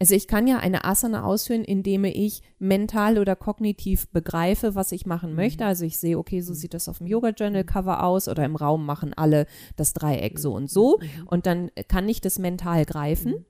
[0.00, 5.06] also ich kann ja eine Asana ausführen, indem ich mental oder kognitiv begreife, was ich
[5.06, 5.64] machen möchte.
[5.64, 8.56] Also ich sehe, okay, so sieht das auf dem Yoga Journal Cover aus oder im
[8.56, 11.00] Raum machen alle das Dreieck so und so.
[11.26, 13.44] Und dann kann ich das mental greifen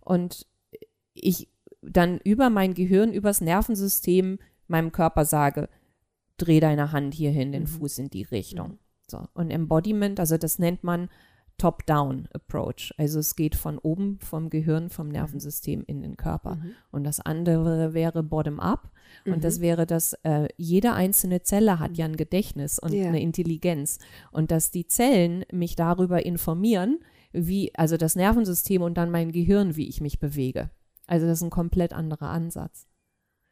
[0.00, 0.46] und
[1.14, 1.48] ich
[1.82, 5.68] dann über mein Gehirn, übers Nervensystem meinem Körper sage,
[6.36, 8.78] dreh deine Hand hierhin, den Fuß in die Richtung.
[9.08, 9.26] So.
[9.34, 11.10] Und Embodiment, also das nennt man
[11.62, 12.92] Top-Down-Approach.
[12.96, 16.58] Also es geht von oben vom Gehirn, vom Nervensystem in den Körper.
[16.90, 18.90] Und das andere wäre Bottom-up.
[19.26, 23.06] Und das wäre, dass äh, jede einzelne Zelle hat ja ein Gedächtnis und Ja.
[23.06, 23.98] eine Intelligenz.
[24.32, 26.98] Und dass die Zellen mich darüber informieren,
[27.32, 30.70] wie, also das Nervensystem und dann mein Gehirn, wie ich mich bewege.
[31.06, 32.88] Also das ist ein komplett anderer Ansatz.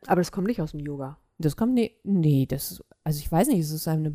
[0.07, 1.19] Aber das kommt nicht aus dem Yoga.
[1.39, 4.11] Das kommt, nee, nee, das, also ich weiß nicht, es ist eine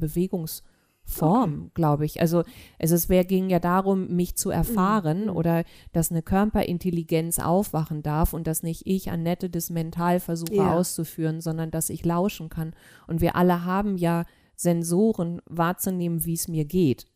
[1.06, 2.22] Bewegungsform, glaube ich.
[2.22, 2.44] Also,
[2.80, 5.63] also es wär, ging ja darum, mich zu erfahren oder
[5.94, 10.74] dass eine Körperintelligenz aufwachen darf und dass nicht ich, Annette, das mental versuche Ja.
[10.76, 12.74] auszuführen, sondern dass ich lauschen kann.
[13.08, 17.08] Und wir alle haben ja Sensoren wahrzunehmen, wie es mir geht.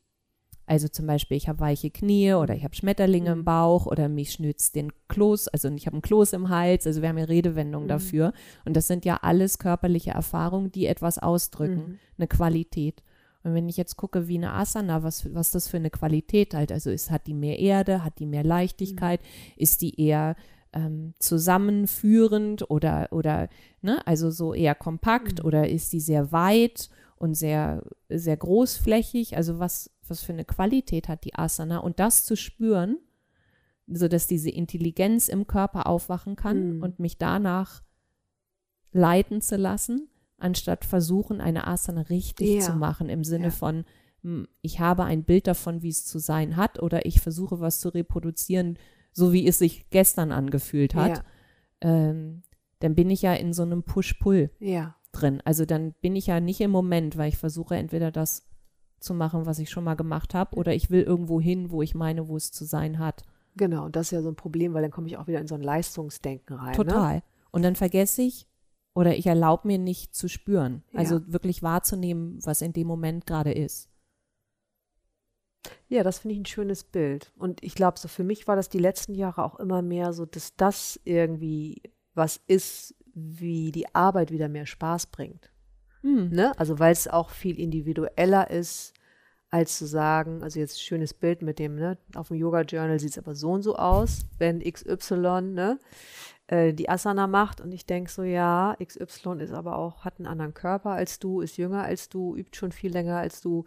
[0.65, 4.33] Also zum Beispiel, ich habe weiche Knie oder ich habe Schmetterlinge im Bauch oder mich
[4.33, 7.87] schnürt den Kloß, also ich habe einen Kloß im Hals, also wir haben ja Redewendungen
[7.87, 8.33] dafür.
[8.65, 13.01] Und das sind ja alles körperliche Erfahrungen, die etwas ausdrücken, eine Qualität.
[13.43, 16.71] Und wenn ich jetzt gucke, wie eine Asana, was, was das für eine Qualität halt,
[16.71, 19.21] also ist, hat die mehr Erde, hat die mehr Leichtigkeit,
[19.55, 20.35] ist die eher
[20.73, 23.49] ähm, zusammenführend oder, oder
[23.81, 29.37] ne, also so eher kompakt oder ist die sehr weit und sehr, sehr großflächig?
[29.37, 31.77] Also was, was für eine Qualität hat die Asana?
[31.79, 32.97] Und das zu spüren,
[33.87, 36.83] sodass diese Intelligenz im Körper aufwachen kann Mhm.
[36.83, 37.81] und mich danach
[38.91, 42.59] leiten zu lassen, anstatt versuchen, eine Asana richtig Ja.
[42.61, 43.51] zu machen im Sinne Ja.
[43.51, 43.85] von,
[44.23, 47.79] hm, ich habe ein Bild davon, wie es zu sein hat, oder ich versuche was
[47.79, 48.77] zu reproduzieren,
[49.11, 51.23] so wie es sich gestern angefühlt hat,
[51.81, 52.43] ähm,
[52.79, 54.51] dann bin ich ja in so einem Push-Pull
[55.11, 55.41] drin.
[55.45, 58.45] Also dann bin ich ja nicht im Moment, weil ich versuche entweder das
[58.99, 61.95] zu machen, was ich schon mal gemacht habe, oder ich will irgendwo hin, wo ich
[61.95, 63.23] meine, wo es zu sein hat.
[63.55, 63.85] genau.
[63.85, 65.55] Und das ist ja so ein Problem, weil dann komme ich auch wieder in so
[65.55, 66.71] ein Leistungsdenken rein.
[66.71, 66.75] Ne?
[66.77, 67.23] Total.
[67.51, 68.47] Und dann vergesse ich
[68.99, 70.83] oder ich erlaube mir nicht zu spüren.
[70.91, 70.99] Ja.
[70.99, 73.89] Also wirklich wahrzunehmen, was in dem Moment gerade ist.
[75.87, 77.31] Ja, das finde ich ein schönes Bild.
[77.37, 80.25] Und ich glaube, so für mich war das die letzten Jahre auch immer mehr so,
[80.25, 81.81] dass das irgendwie
[82.13, 85.49] was ist, wie die Arbeit wieder mehr Spaß bringt.
[86.01, 86.27] Hm.
[86.31, 86.51] Ne?
[86.59, 88.93] Also weil es auch viel individueller ist,
[89.51, 93.11] als zu sagen, also jetzt schönes Bild mit dem, ne, auf dem Yoga Journal sieht
[93.11, 95.79] es aber so und so aus, wenn XY, ne,
[96.47, 100.27] äh, die Asana macht und ich denke so, ja, XY ist aber auch, hat einen
[100.27, 103.65] anderen Körper als du, ist jünger als du, übt schon viel länger als du.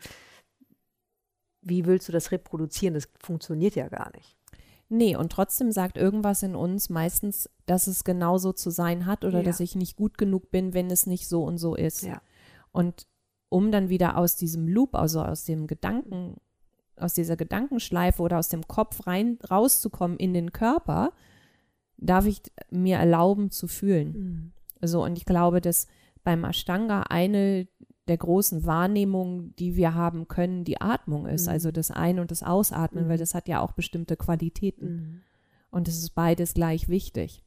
[1.62, 2.94] Wie willst du das reproduzieren?
[2.94, 4.36] Das funktioniert ja gar nicht.
[4.88, 9.38] Nee, und trotzdem sagt irgendwas in uns meistens, dass es genauso zu sein hat oder
[9.38, 9.44] Ja.
[9.44, 12.02] dass ich nicht gut genug bin, wenn es nicht so und so ist.
[12.02, 12.20] Ja.
[12.72, 13.06] Und
[13.52, 16.36] um dann wieder aus diesem Loop, also aus dem Gedanken,
[16.96, 21.12] aus dieser Gedankenschleife oder aus dem Kopf rein rauszukommen in den Körper,
[21.96, 24.52] darf ich mir erlauben zu fühlen.
[24.80, 25.86] So, und ich glaube, dass
[26.24, 27.68] beim Ashtanga eine
[28.08, 31.46] der großen Wahrnehmungen, die wir haben können, die Atmung ist.
[31.46, 31.52] Mhm.
[31.52, 33.08] Also das Ein- und das Ausatmen, Mhm.
[33.08, 34.86] weil das hat ja auch bestimmte Qualitäten.
[34.94, 35.20] Mhm.
[35.70, 37.44] Und es ist beides gleich wichtig.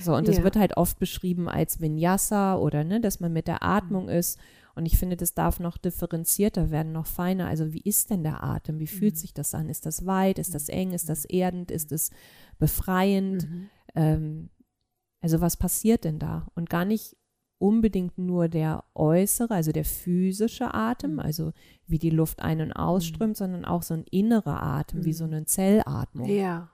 [0.00, 0.44] So, und das Ja.
[0.44, 4.38] wird halt oft beschrieben als Vinyasa oder ne, dass man mit der Atmung ist.
[4.74, 7.46] Und ich finde, das darf noch differenzierter werden, noch feiner.
[7.46, 8.78] Also wie ist denn der Atem?
[8.78, 9.68] Wie fühlt sich das an?
[9.68, 10.38] Ist das weit?
[10.38, 10.92] Ist das eng?
[10.92, 11.70] Ist das erdend?
[11.70, 12.10] Ist es
[12.58, 13.48] befreiend?
[13.48, 13.70] Mhm.
[13.94, 14.50] Ähm,
[15.20, 16.48] also was passiert denn da?
[16.54, 17.16] Und gar nicht
[17.58, 21.20] unbedingt nur der äußere, also der physische Atem, Mhm.
[21.20, 21.52] also
[21.86, 25.46] wie die Luft ein- und ausströmt, sondern auch so ein innerer Atem, wie so eine
[25.46, 26.28] Zellatmung.
[26.28, 26.70] Ja.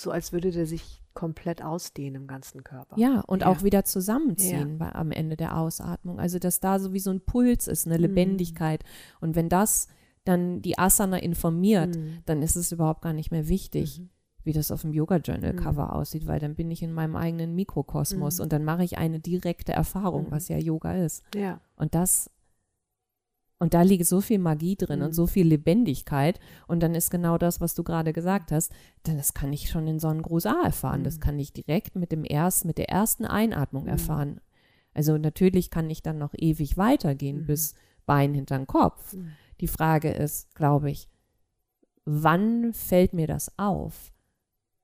[0.00, 2.96] So als würde der sich komplett ausdehnen im ganzen Körper.
[2.98, 3.48] Ja, und Ja.
[3.48, 6.18] auch wieder zusammenziehen bei, am Ende der Ausatmung.
[6.20, 8.84] Also, dass da so wie so ein Puls ist, eine Lebendigkeit.
[9.20, 9.88] Und wenn das
[10.24, 12.18] dann die Asana informiert, Mhm.
[12.26, 14.08] dann ist es überhaupt gar nicht mehr wichtig, Mhm.
[14.44, 17.54] wie das auf dem Yoga Journal Cover aussieht, weil dann bin ich in meinem eigenen
[17.54, 21.24] Mikrokosmos und dann mache ich eine direkte Erfahrung, was ja Yoga ist.
[21.34, 21.60] Ja.
[21.76, 22.30] Und das
[23.62, 26.40] und da liegt so viel Magie drin und so viel Lebendigkeit.
[26.66, 28.72] Und dann ist genau das, was du gerade gesagt hast,
[29.06, 31.04] denn das kann ich schon in Sonnengruß A erfahren.
[31.04, 34.40] Das kann ich direkt mit dem erst, mit der ersten Einatmung erfahren.
[34.94, 39.14] Also natürlich kann ich dann noch ewig weitergehen bis Bein hinterm Kopf.
[39.60, 41.08] Die Frage ist, glaube ich,
[42.04, 44.12] wann fällt mir das auf?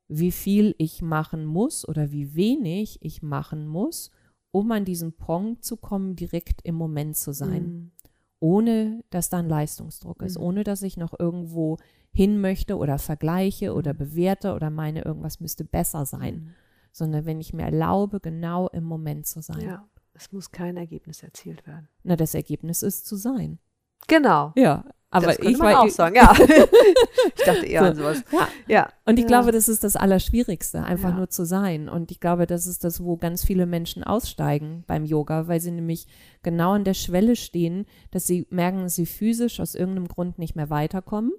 [0.06, 4.12] Wie viel ich machen muss oder wie wenig ich machen muss,
[4.52, 7.90] um an diesen Punkt zu kommen, direkt im Moment zu sein Mhm.
[8.40, 11.78] Ohne dass da ein Leistungsdruck ist, ohne dass ich noch irgendwo
[12.12, 16.54] hin möchte oder vergleiche oder bewerte oder meine, irgendwas müsste besser sein,
[16.92, 19.60] sondern wenn ich mir erlaube, genau im Moment zu sein.
[19.60, 19.88] Ja.
[20.14, 21.88] Es muss kein Ergebnis erzielt werden.
[22.02, 23.60] Na, das Ergebnis ist zu sein.
[24.08, 24.52] Genau.
[24.56, 26.32] Ja, aber das könnte ich man war auch sagen, ja.
[26.36, 28.22] ich dachte eher an sowas.
[28.30, 28.48] Ja.
[28.66, 28.92] Ja.
[29.06, 29.28] Und ich ja.
[29.28, 31.16] glaube, das ist das Allerschwierigste, einfach Ja.
[31.16, 31.88] nur zu sein.
[31.88, 35.70] Und ich glaube, das ist das, wo ganz viele Menschen aussteigen beim Yoga, weil sie
[35.70, 36.06] nämlich
[36.42, 40.56] genau an der Schwelle stehen, dass sie merken, dass sie physisch aus irgendeinem Grund nicht
[40.56, 41.32] mehr weiterkommen,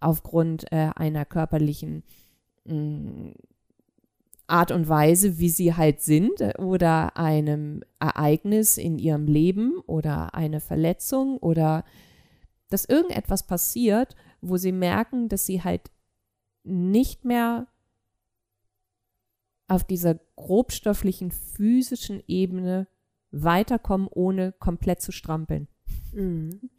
[0.00, 2.02] aufgrund äh, einer körperlichen
[2.64, 3.32] mh,
[4.46, 10.34] Art und Weise, wie sie halt sind, äh, oder einem Ereignis in ihrem Leben oder
[10.34, 11.84] eine Verletzung oder
[12.70, 15.90] dass irgendetwas passiert, wo sie merken, dass sie halt
[16.64, 17.66] nicht mehr
[19.68, 22.88] auf dieser grobstofflichen physischen Ebene
[23.30, 25.68] weiterkommen, ohne komplett zu strampeln.
[26.12, 26.70] Mhm.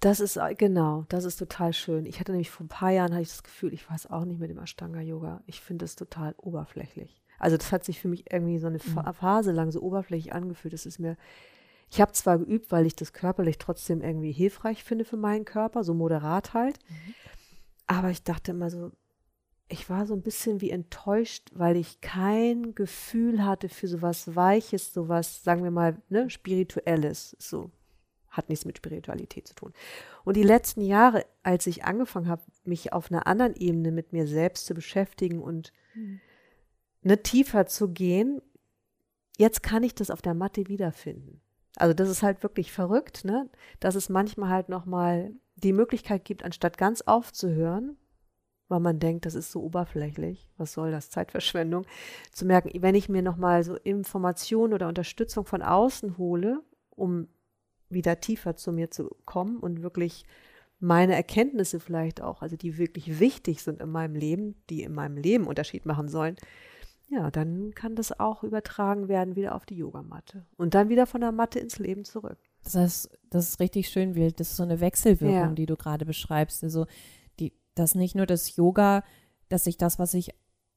[0.00, 2.06] Das ist, äh, genau, das ist total schön.
[2.06, 4.40] Ich hatte nämlich vor ein paar Jahren, hatte ich das Gefühl, ich weiß auch nicht
[4.40, 5.42] mit dem Ashtanga-Yoga.
[5.46, 7.22] Ich finde das total oberflächlich.
[7.38, 10.74] Also das hat sich für mich irgendwie so eine Pha- Phase lang so oberflächlich angefühlt.
[10.74, 11.16] Das ist mir,
[11.92, 15.84] ich habe zwar geübt, weil ich das körperlich trotzdem irgendwie hilfreich finde für meinen Körper,
[15.84, 16.78] so moderat halt.
[17.86, 18.92] Aber ich dachte immer so,
[19.68, 24.94] ich war so ein bisschen wie enttäuscht, weil ich kein Gefühl hatte für sowas Weiches,
[24.94, 27.36] sowas, sagen wir mal, ne, Spirituelles.
[27.38, 27.70] So
[28.30, 29.74] hat nichts mit Spiritualität zu tun.
[30.24, 34.26] Und die letzten Jahre, als ich angefangen habe, mich auf einer anderen Ebene mit mir
[34.26, 35.74] selbst zu beschäftigen und
[37.02, 38.40] ne, tiefer zu gehen,
[39.36, 41.41] jetzt kann ich das auf der Matte wiederfinden.
[41.76, 43.48] Also das ist halt wirklich verrückt, ne?
[43.80, 47.96] dass es manchmal halt nochmal die Möglichkeit gibt, anstatt ganz aufzuhören,
[48.68, 50.48] weil man denkt, das ist so oberflächlich.
[50.56, 51.10] Was soll das?
[51.10, 51.84] Zeitverschwendung.
[52.30, 57.28] Zu merken, wenn ich mir nochmal so Informationen oder Unterstützung von außen hole, um
[57.88, 60.24] wieder tiefer zu mir zu kommen und wirklich
[60.80, 65.16] meine Erkenntnisse vielleicht auch, also die wirklich wichtig sind in meinem Leben, die in meinem
[65.16, 66.36] Leben Unterschied machen sollen,
[67.12, 71.20] ja, dann kann das auch übertragen werden wieder auf die Yogamatte und dann wieder von
[71.20, 72.38] der Matte ins Leben zurück.
[72.64, 74.40] Das heißt, das ist richtig schön, Wild.
[74.40, 75.52] Das ist so eine Wechselwirkung, Ja.
[75.52, 76.64] die du gerade beschreibst.
[76.64, 76.86] Also,
[77.38, 79.02] die, dass nicht nur das Yoga,
[79.48, 80.30] dass ich das, was ich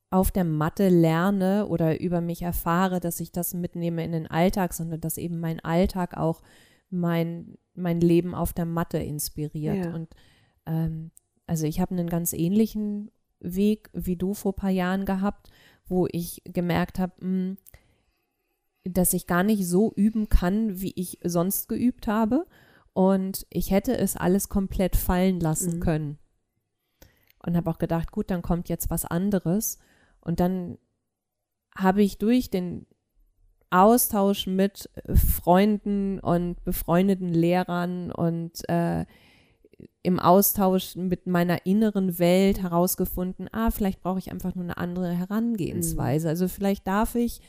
[0.10, 4.74] auf der Matte lerne oder über mich erfahre, dass ich das mitnehme in den Alltag,
[4.74, 6.42] sondern dass eben mein Alltag auch
[6.90, 9.86] mein, mein Leben auf der Matte inspiriert.
[9.86, 9.94] Ja.
[9.94, 10.10] Und
[10.66, 11.12] ähm,
[11.48, 15.50] also ich habe einen ganz ähnlichen Weg wie du vor ein paar Jahren gehabt,
[15.88, 17.58] wo ich gemerkt habe, hm,
[18.84, 22.46] dass ich gar nicht so üben kann, wie ich sonst geübt habe.
[22.94, 25.80] Und ich hätte es alles komplett fallen lassen Mhm.
[25.82, 26.20] können.
[27.46, 29.80] Und habe auch gedacht, gut, dann kommt jetzt was anderes.
[30.22, 30.78] Und dann
[31.76, 32.88] habe ich durch den
[33.70, 39.06] Austausch mit Freunden und befreundeten Lehrern und äh,
[40.04, 45.12] im Austausch mit meiner inneren Welt herausgefunden, ah, vielleicht brauche ich einfach nur eine andere
[45.12, 46.30] Herangehensweise.
[46.30, 47.42] Also vielleicht darf ich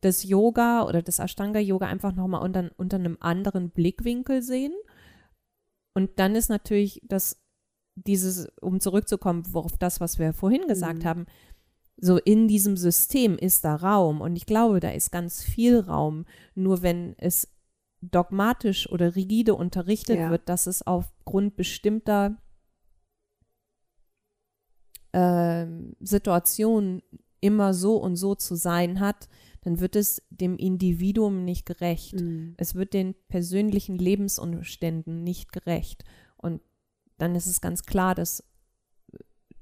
[0.00, 4.74] das Yoga oder das Ashtanga-Yoga einfach nochmal unter, unter einem anderen Blickwinkel sehen.
[5.94, 7.40] Und dann ist natürlich das,
[7.94, 11.04] dieses, um zurückzukommen auf das, was wir vorhin gesagt Mhm.
[11.04, 11.26] haben,
[11.98, 16.26] so in diesem System ist da Raum und ich glaube, da ist ganz viel Raum.
[16.54, 17.48] Nur wenn es
[18.10, 20.30] dogmatisch oder rigide unterrichtet Ja.
[20.30, 22.36] wird, dass es aufgrund bestimmter
[25.12, 27.02] ähm, Situationen
[27.40, 29.28] immer so und so zu sein hat,
[29.62, 32.20] dann wird es dem Individuum nicht gerecht.
[32.20, 32.54] Mhm.
[32.56, 36.04] Es wird den persönlichen Lebensumständen nicht gerecht.
[36.36, 36.60] Und
[37.18, 38.44] dann ist es ganz klar, dass,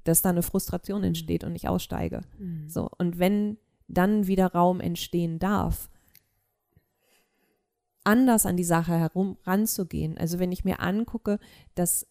[0.03, 1.07] dass da eine Frustration Mhm.
[1.07, 2.21] entsteht und ich aussteige.
[2.37, 2.69] Mhm.
[2.69, 5.89] So, und wenn dann wieder Raum entstehen darf,
[8.05, 10.17] anders an die Sache herum ranzugehen.
[10.17, 11.39] Also wenn ich mir angucke,
[11.75, 12.07] dass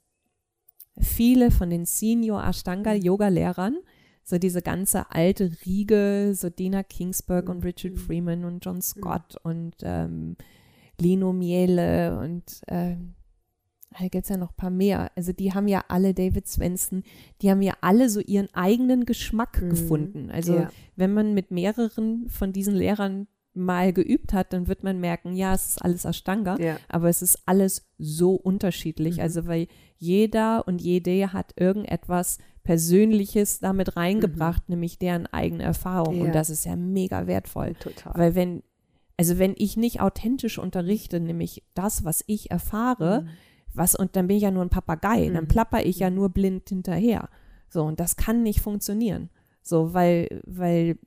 [0.98, 3.76] viele von den Senior Ashtanga Yoga Lehrern
[4.22, 9.74] so diese ganze alte Riege, so Dina Kingsburg und Richard Freeman und John Scott und
[9.82, 10.36] ähm,
[11.00, 13.14] Lino Miele und ähm,
[13.90, 15.10] da gibt es ja noch ein paar mehr.
[15.14, 17.02] Also die haben ja alle David Svensson,
[17.42, 19.70] die haben ja alle so ihren eigenen Geschmack Mhm.
[19.70, 20.30] gefunden.
[20.30, 20.70] Also Ja.
[20.96, 25.54] wenn man mit mehreren von diesen Lehrern mal geübt hat, dann wird man merken, ja,
[25.54, 26.76] es ist alles Ashtanga, Ja.
[26.88, 29.16] aber es ist alles so unterschiedlich.
[29.16, 29.22] Mhm.
[29.22, 36.14] Also weil jeder und jede hat irgendetwas Persönliches damit reingebracht, nämlich deren eigene Erfahrung.
[36.16, 36.20] Mhm.
[36.20, 36.26] Ja.
[36.26, 37.74] Und das ist ja mega wertvoll.
[37.74, 38.12] Total.
[38.16, 38.62] Weil wenn,
[39.16, 43.28] also wenn ich nicht authentisch unterrichte, nämlich das, was ich erfahre, Mhm.
[43.72, 45.48] was, und dann bin ich ja nur ein Papagei, dann Mhm.
[45.48, 47.28] plapper ich ja nur blind hinterher.
[47.68, 49.30] So, und das kann nicht funktionieren.
[49.62, 50.98] So, weil, weil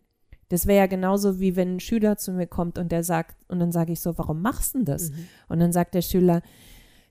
[0.49, 3.60] das wäre ja genauso wie wenn ein Schüler zu mir kommt und der sagt, und
[3.60, 5.10] dann sage ich so, warum machst du denn das?
[5.12, 5.27] Mhm.
[5.49, 6.41] Und dann sagt der Schüler,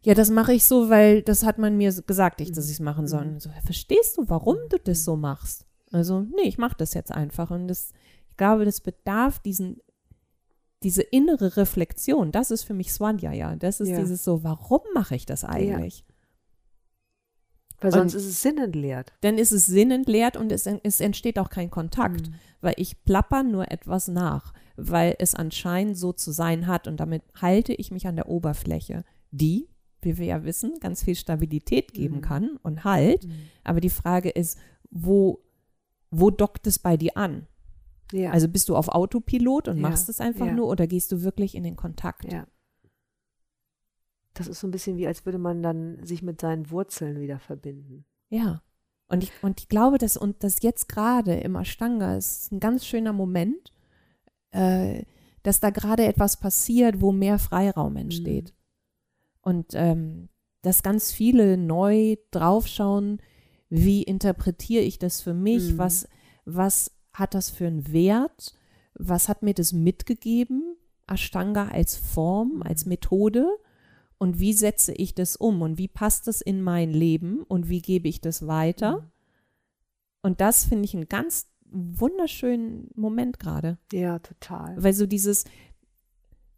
[0.03, 2.55] ja, das mache ich so, weil das hat man mir gesagt, ich, Mhm.
[2.55, 3.23] dass ich es machen soll.
[3.27, 5.67] Und so, verstehst du, warum du das so machst?
[5.93, 7.51] Also, nee, ich mache das jetzt einfach.
[7.51, 7.91] Und das,
[8.29, 9.81] ich glaube, das bedarf diesen,
[10.83, 12.33] diese innere Reflexion.
[12.33, 13.57] Das ist für mich Swadhyaya.
[13.57, 13.99] Das ist Ja.
[13.99, 16.05] dieses so, warum mache ich das eigentlich?
[17.81, 19.13] Weil sonst Und- ist es sinnentleert.
[19.21, 22.35] Dann ist es sinnentleert und es, es entsteht auch kein Kontakt, Mhm.
[22.61, 27.23] weil ich plapper nur etwas nach, weil es anscheinend so zu sein hat und damit
[27.41, 29.69] halte ich mich an der Oberfläche, die,
[30.03, 32.21] wie wir ja wissen, ganz viel Stabilität geben Mhm.
[32.23, 33.25] kann und Halt.
[33.27, 33.33] Mhm.
[33.65, 34.59] Aber die Frage ist,
[34.91, 35.41] wo,
[36.11, 37.47] wo dockt es bei dir an?
[38.13, 38.31] Ja.
[38.31, 40.53] Also bist du auf Autopilot und Ja, machst es einfach ja.
[40.53, 42.31] nur oder gehst du wirklich in den Kontakt?
[42.33, 42.47] ja.
[44.37, 47.39] Das ist so ein bisschen wie, als würde man dann sich mit seinen Wurzeln wieder
[47.39, 48.05] verbinden.
[48.29, 48.63] Ja.
[49.09, 52.85] Und ich, und ich glaube, dass und das jetzt gerade im Ashtanga ist ein ganz
[52.85, 53.73] schöner Moment,
[54.51, 55.05] äh,
[55.43, 58.53] dass da gerade etwas passiert, wo mehr Freiraum entsteht.
[59.43, 60.29] Und ähm,
[60.63, 63.23] dass ganz viele neu draufschauen,
[63.69, 65.79] wie interpretiere ich das für mich, Mhm.
[65.79, 66.09] was,
[66.45, 68.55] was hat das für einen Wert,
[68.95, 70.77] was hat mir das mitgegeben,
[71.07, 73.47] Ashtanga als Form, als Methode
[74.19, 77.81] und wie setze ich das um und wie passt das in mein Leben und wie
[77.83, 79.11] gebe ich das weiter.
[80.23, 84.83] Und das finde ich einen ganz wunderschönen Moment gerade, Ja, total.
[84.83, 85.45] weil so dieses,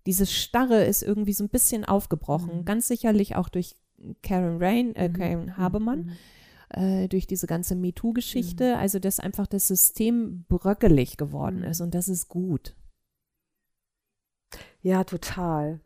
[0.06, 2.64] dieses Starre ist irgendwie so ein bisschen aufgebrochen, Mhm.
[2.64, 3.74] ganz sicherlich auch durch
[4.22, 5.12] Karen Rain, äh, Mhm.
[5.14, 6.12] Karen Habermann, Mhm.
[6.82, 11.64] äh, durch diese ganze MeToo-Geschichte, also dass einfach das System bröckelig geworden Mhm.
[11.64, 12.76] ist und das ist gut.
[14.82, 15.80] Ja, total.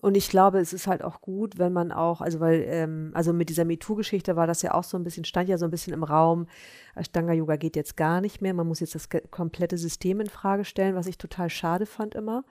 [0.00, 3.32] Und ich glaube, es ist halt auch gut, wenn man auch, also weil, ähm, also
[3.32, 5.92] mit dieser MeToo-Geschichte war das ja auch so ein bisschen, stand ja so ein bisschen
[5.92, 6.46] im Raum,
[6.94, 10.94] Ashtanga-Yoga geht jetzt gar nicht mehr, man muss jetzt das komplette System in Frage stellen,
[10.94, 12.44] was ich total schade fand immer.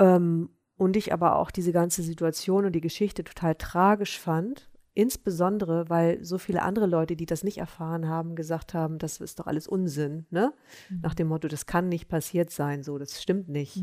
[0.00, 4.68] Ähm, und ich aber auch diese ganze Situation und die Geschichte total tragisch fand.
[4.94, 9.38] Insbesondere, weil so viele andere Leute, die das nicht erfahren haben, gesagt haben, das ist
[9.38, 10.52] doch alles Unsinn, ne?
[11.00, 13.76] Nach dem Motto, das kann nicht passiert sein, so, das stimmt nicht.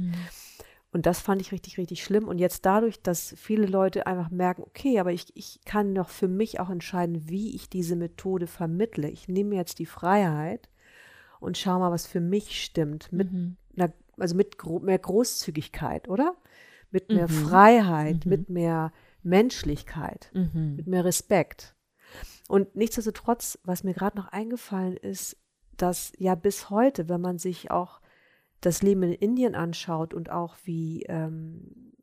[0.91, 2.27] Und das fand ich richtig, richtig schlimm.
[2.27, 6.27] Und jetzt dadurch, dass viele Leute einfach merken, okay, aber ich, ich kann doch für
[6.27, 9.07] mich auch entscheiden, wie ich diese Methode vermittle.
[9.09, 10.67] Ich nehme jetzt die Freiheit
[11.39, 13.11] und schau mal, was für mich stimmt.
[13.13, 13.29] Mit
[13.77, 16.35] einer, also mit gro mehr Großzügigkeit, oder?
[16.89, 17.33] Mit mehr Mhm.
[17.47, 18.29] Freiheit, Mhm.
[18.31, 20.75] mit mehr Menschlichkeit, Mhm.
[20.77, 21.75] mit mehr Respekt.
[22.47, 25.37] Und nichtsdestotrotz, was mir gerade noch eingefallen ist,
[25.77, 28.01] dass ja bis heute, wenn man sich auch
[28.61, 31.93] das Leben in Indien anschaut und auch wie, ähm,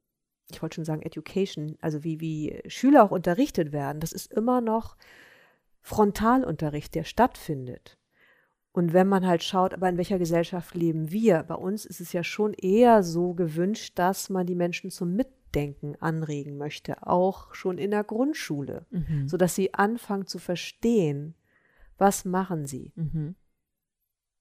[0.51, 4.61] ich wollte schon sagen Education, also wie, wie Schüler auch unterrichtet werden, das ist immer
[4.61, 4.97] noch
[5.83, 7.99] Frontalunterricht, der stattfindet.
[8.73, 11.43] Und wenn man halt schaut, aber in welcher Gesellschaft leben wir?
[11.45, 15.97] Bei uns ist es ja schon eher so gewünscht, dass man die Menschen zum Mitdenken
[16.01, 19.29] anregen möchte, auch schon in der Grundschule, Mhm.
[19.29, 21.35] sodass sie anfangen zu verstehen,
[21.97, 22.93] was machen sie?
[22.97, 23.37] Mhm.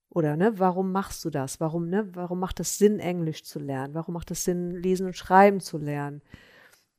[0.10, 1.60] Oder ne, warum machst du das?
[1.60, 3.94] Warum, ne, warum macht es Sinn, Englisch zu lernen?
[3.94, 6.22] Warum macht es Sinn, Lesen und Schreiben zu lernen?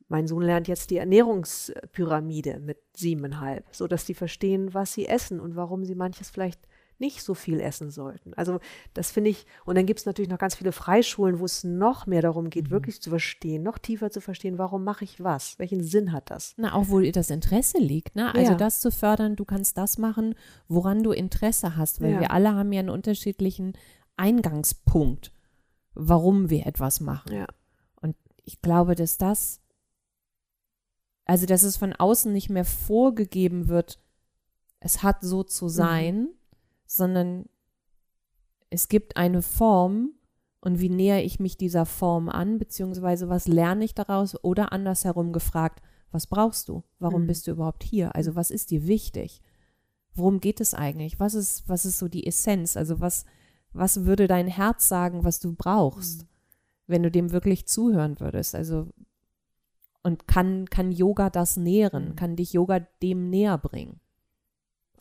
[0.09, 5.57] Mein Sohn lernt jetzt die Ernährungspyramide mit siebeneinhalb, sodass die verstehen, was sie essen und
[5.57, 6.66] warum sie manches vielleicht
[6.99, 8.33] nicht so viel essen sollten.
[8.35, 8.59] Also
[8.95, 12.07] das finde ich, und dann gibt es natürlich noch ganz viele Freischulen, wo es noch
[12.07, 15.59] mehr darum geht, wirklich zu verstehen, noch tiefer zu verstehen, warum mache ich was?
[15.59, 16.55] Welchen Sinn hat das?
[16.57, 18.35] Na, auch wo das Interesse liegt, ne?
[18.35, 18.57] Also Ja.
[18.57, 20.35] das zu fördern, du kannst das machen,
[20.69, 22.21] woran du Interesse hast, weil Ja.
[22.21, 23.75] wir alle haben ja einen unterschiedlichen
[24.17, 25.33] Eingangspunkt,
[25.95, 27.33] warum wir etwas machen.
[27.35, 27.47] Ja.
[28.01, 29.61] Und ich glaube, dass das,
[31.25, 33.99] also dass es von außen nicht mehr vorgegeben wird,
[34.81, 35.47] es hat so Mhm.
[35.49, 36.29] zu sein,
[36.87, 37.47] sondern
[38.71, 40.11] es gibt eine Form
[40.61, 45.33] und wie näher ich mich dieser Form an, beziehungsweise was lerne ich daraus oder andersherum
[45.33, 46.83] gefragt, was brauchst du?
[46.99, 47.27] Warum Mhm.
[47.29, 48.15] bist du überhaupt hier?
[48.15, 49.43] Also was ist dir wichtig?
[50.15, 51.21] Worum geht es eigentlich?
[51.21, 52.77] Was ist, was ist so die Essenz?
[52.77, 53.27] Also was,
[53.73, 56.27] was würde dein Herz sagen, was du brauchst, Mhm.
[56.87, 58.55] wenn du dem wirklich zuhören würdest?
[58.55, 58.89] Also
[60.03, 62.11] und kann, kann Yoga das nähren?
[62.11, 62.17] Mhm.
[62.17, 64.01] Kann dich Yoga dem näher bringen?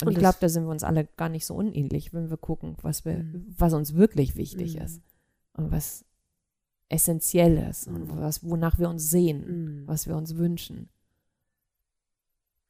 [0.01, 2.37] Und, Und ich glaube, da sind wir uns alle gar nicht so unähnlich, wenn wir
[2.37, 3.53] gucken, was wir, Mhm.
[3.57, 4.81] was uns wirklich wichtig Mhm.
[4.81, 5.01] ist
[5.53, 6.03] und was
[6.89, 8.19] essentiell ist und Mhm.
[8.19, 9.87] was, wonach wir uns sehen, Mhm.
[9.87, 10.89] was wir uns wünschen.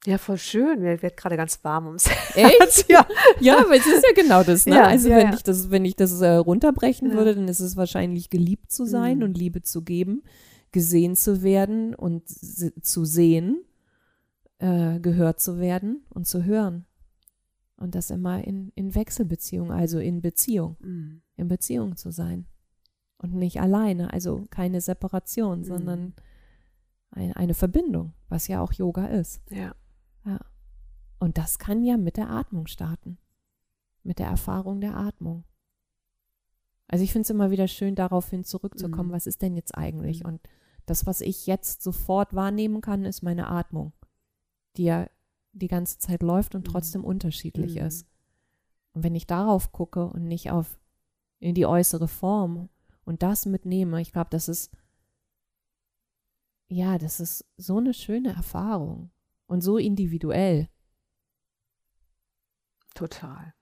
[0.06, 0.82] Ja, voll schön.
[0.82, 2.86] Mir wird gerade ganz warm ums Echt?
[2.88, 3.04] ja.
[3.40, 4.76] Ja, aber es ist ja genau das, ne?
[4.76, 5.34] Ja, also ja, wenn ja.
[5.34, 9.18] ich das, wenn ich das äh, runterbrechen würde, dann ist es wahrscheinlich geliebt zu sein
[9.18, 9.22] Mhm.
[9.24, 10.22] und Liebe zu geben,
[10.70, 13.64] gesehen zu werden und zu sehen,
[14.58, 16.86] äh, gehört zu werden und zu hören.
[17.76, 21.22] Und das immer in, in Wechselbeziehung, also in Beziehung, Mhm.
[21.36, 22.46] in Beziehung zu sein.
[23.18, 25.64] Und nicht alleine, also keine Separation, Mhm.
[25.64, 26.14] sondern
[27.10, 29.42] ein, eine Verbindung, was ja auch Yoga ist.
[29.50, 29.74] Ja.
[31.18, 33.18] Und das kann ja mit der Atmung starten.
[34.02, 35.44] Mit der Erfahrung der Atmung.
[36.88, 39.12] Also ich finde es immer wieder schön, daraufhin zurückzukommen, Mhm.
[39.14, 40.22] was ist denn jetzt eigentlich?
[40.22, 40.28] Mhm.
[40.30, 40.40] Und
[40.86, 43.92] das, was ich jetzt sofort wahrnehmen kann, ist meine Atmung,
[44.76, 45.08] die ja
[45.58, 46.70] die ganze Zeit läuft und Mhm.
[46.72, 47.82] trotzdem unterschiedlich Mhm.
[47.86, 48.06] ist.
[48.92, 50.78] Und wenn ich darauf gucke und nicht auf
[51.38, 52.68] in die äußere Form
[53.04, 54.70] und das mitnehme, ich glaube, das ist
[56.68, 59.10] ja, das ist so eine schöne Erfahrung
[59.46, 60.68] und so individuell.
[62.94, 63.54] Total.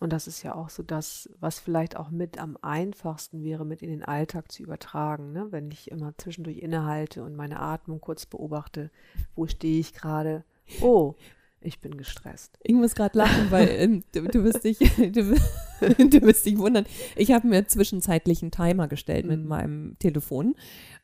[0.00, 3.82] Und das ist ja auch so das, was vielleicht auch mit am einfachsten wäre, mit
[3.82, 5.52] in den Alltag zu übertragen, ne?
[5.52, 8.90] wenn ich immer zwischendurch innehalte und meine Atmung kurz beobachte,
[9.34, 10.44] wo stehe ich gerade?
[10.80, 11.14] Oh,
[11.60, 12.58] ich bin gestresst.
[12.62, 16.86] Ich muss gerade lachen, weil ähm, du, du, wirst dich, du, du wirst dich wundern.
[17.16, 19.46] Ich habe mir zwischenzeitlich einen Timer gestellt mit Mhm.
[19.48, 20.54] meinem Telefon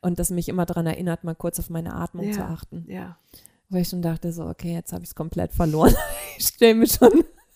[0.01, 2.31] und das mich immer daran erinnert, mal kurz auf meine Atmung Ja.
[2.33, 2.85] zu achten.
[2.87, 3.17] Ja.
[3.69, 5.93] Weil ich schon dachte, so, okay, jetzt habe ich es komplett verloren.
[6.39, 7.11] Ich stelle mir schon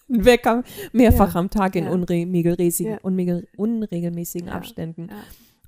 [0.09, 1.39] einen Wecker mehrfach Ja.
[1.39, 4.49] am Tag in unregelmäßigen, unregelmäßigen.
[4.49, 5.09] Abständen,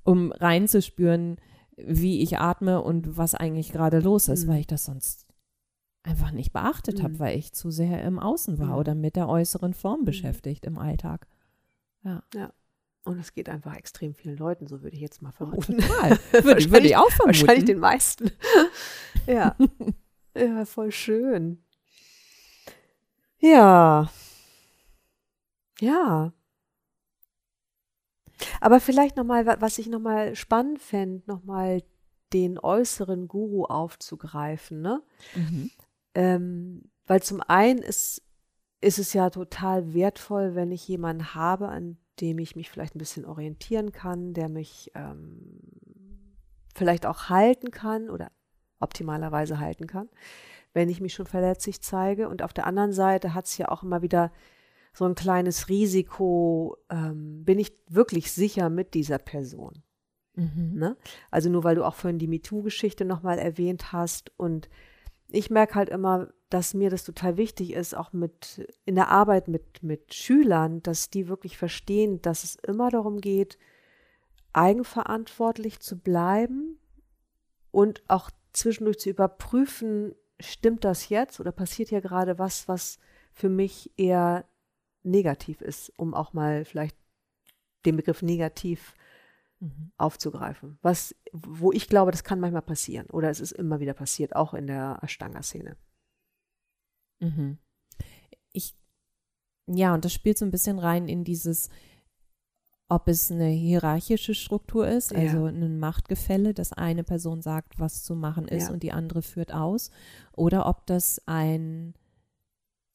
[0.04, 1.36] um reinzuspüren,
[1.76, 4.50] wie ich atme und was eigentlich gerade los ist, Mhm.
[4.50, 5.23] weil ich das sonst
[6.04, 7.18] einfach nicht beachtet habe, Mhm.
[7.18, 8.74] weil ich zu sehr im Außen war Mhm.
[8.74, 11.26] oder mit der äußeren Form beschäftigt im Alltag.
[13.04, 15.78] Und es geht einfach extrem vielen Leuten, so würde ich jetzt mal vermuten.
[15.78, 16.18] Total.
[16.32, 17.40] Würde, würde ich auch vermuten.
[17.40, 18.30] Wahrscheinlich den meisten.
[19.26, 19.56] ja.
[20.36, 21.62] Ja, voll schön.
[23.38, 24.10] Ja.
[25.78, 26.32] Ja.
[28.60, 31.84] Aber vielleicht nochmal, was ich nochmal spannend fände, nochmal
[32.32, 35.02] den äußeren Guru aufzugreifen, ne?
[35.36, 35.70] Mhm.
[36.14, 38.22] Ähm, weil zum einen ist,
[38.80, 43.00] ist es ja total wertvoll, wenn ich jemanden habe, an dem ich mich vielleicht ein
[43.00, 45.60] bisschen orientieren kann, der mich ähm,
[46.74, 48.30] vielleicht auch halten kann oder
[48.80, 50.08] optimalerweise halten kann,
[50.72, 52.28] wenn ich mich schon verletzlich zeige.
[52.28, 54.32] Und auf der anderen Seite hat es ja auch immer wieder
[54.92, 59.82] so ein kleines Risiko, ähm, bin ich wirklich sicher mit dieser Person.
[60.36, 60.74] Mhm.
[60.74, 60.96] Ne?
[61.30, 64.32] Also nur weil du auch vorhin die MeToo-Geschichte nochmal erwähnt hast.
[64.36, 64.68] Und
[65.34, 69.48] ich merke halt immer, dass mir das total wichtig ist, auch mit in der Arbeit
[69.48, 73.58] mit, mit Schülern, dass die wirklich verstehen, dass es immer darum geht,
[74.52, 76.78] eigenverantwortlich zu bleiben
[77.72, 82.98] und auch zwischendurch zu überprüfen, stimmt das jetzt oder passiert hier gerade was, was
[83.32, 84.44] für mich eher
[85.02, 86.96] negativ ist, um auch mal vielleicht
[87.84, 88.94] den Begriff negativ
[89.64, 89.92] Mhm.
[89.96, 90.78] aufzugreifen.
[90.82, 94.52] Was, wo ich glaube, das kann manchmal passieren oder es ist immer wieder passiert, auch
[94.52, 95.76] in der Ashtanga-Szene.
[97.20, 97.58] Mhm.
[98.52, 98.76] Ich,
[99.66, 101.70] ja, und das spielt so ein bisschen rein in dieses,
[102.88, 105.18] ob es eine hierarchische Struktur ist, Ja.
[105.18, 108.72] also ein Machtgefälle, dass eine Person sagt, was zu machen ist Ja.
[108.72, 109.90] und die andere führt aus,
[110.32, 111.94] oder ob das ein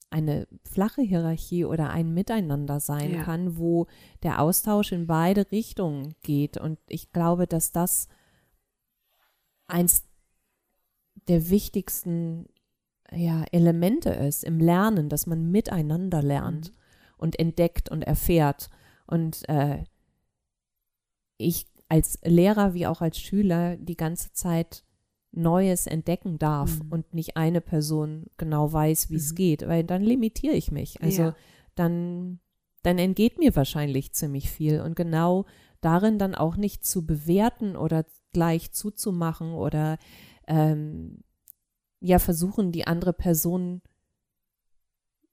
[0.09, 3.23] eine flache Hierarchie oder ein Miteinander sein Ja.
[3.23, 3.87] kann, wo
[4.23, 6.57] der Austausch in beide Richtungen geht.
[6.57, 8.07] Und ich glaube, dass das
[9.67, 10.03] eins
[11.27, 12.47] der wichtigsten
[13.11, 16.71] ja, Elemente ist im Lernen, dass man miteinander lernt
[17.17, 18.69] und entdeckt und erfährt.
[19.05, 19.83] Und äh,
[21.37, 24.83] ich als Lehrer wie auch als Schüler die ganze Zeit
[25.31, 26.91] Neues entdecken darf Mhm.
[26.91, 29.35] und nicht eine Person genau weiß, wie es Mhm.
[29.35, 31.01] geht, weil dann limitiere ich mich.
[31.03, 31.35] Also Ja.
[31.75, 32.39] dann,
[32.83, 34.81] dann entgeht mir wahrscheinlich ziemlich viel.
[34.81, 35.45] Und genau
[35.81, 39.97] darin dann auch nicht zu bewerten oder gleich zuzumachen oder
[40.47, 41.23] ähm,
[42.01, 43.81] ja versuchen, die andere Person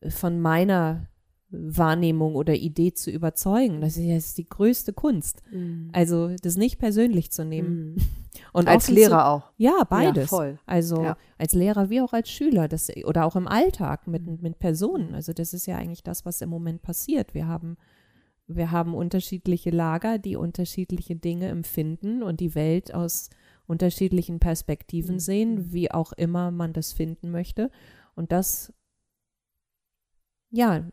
[0.09, 1.09] von meiner
[1.51, 3.81] Wahrnehmung oder Idee zu überzeugen.
[3.81, 5.43] Das ist jetzt die größte Kunst.
[5.53, 5.91] Mhm.
[5.93, 7.95] Also das nicht persönlich zu nehmen.
[7.95, 7.97] Mhm.
[8.53, 9.49] Und Als Lehrer auch.
[9.51, 10.31] Zu, ja, beides.
[10.31, 10.59] Ja.
[10.67, 11.17] Also Ja.
[11.39, 14.39] als Lehrer wie auch als Schüler das, oder auch im Alltag mit, Mhm.
[14.43, 15.15] mit Personen.
[15.15, 17.33] Also das ist ja eigentlich das, was im Moment passiert.
[17.33, 17.77] Wir haben,
[18.49, 23.31] wir haben unterschiedliche Lager, die unterschiedliche Dinge empfinden und die Welt aus
[23.67, 25.21] unterschiedlichen Perspektiven Mhm.
[25.21, 27.71] sehen, wie auch immer man das finden möchte.
[28.15, 28.73] Und das,
[30.51, 30.85] ja,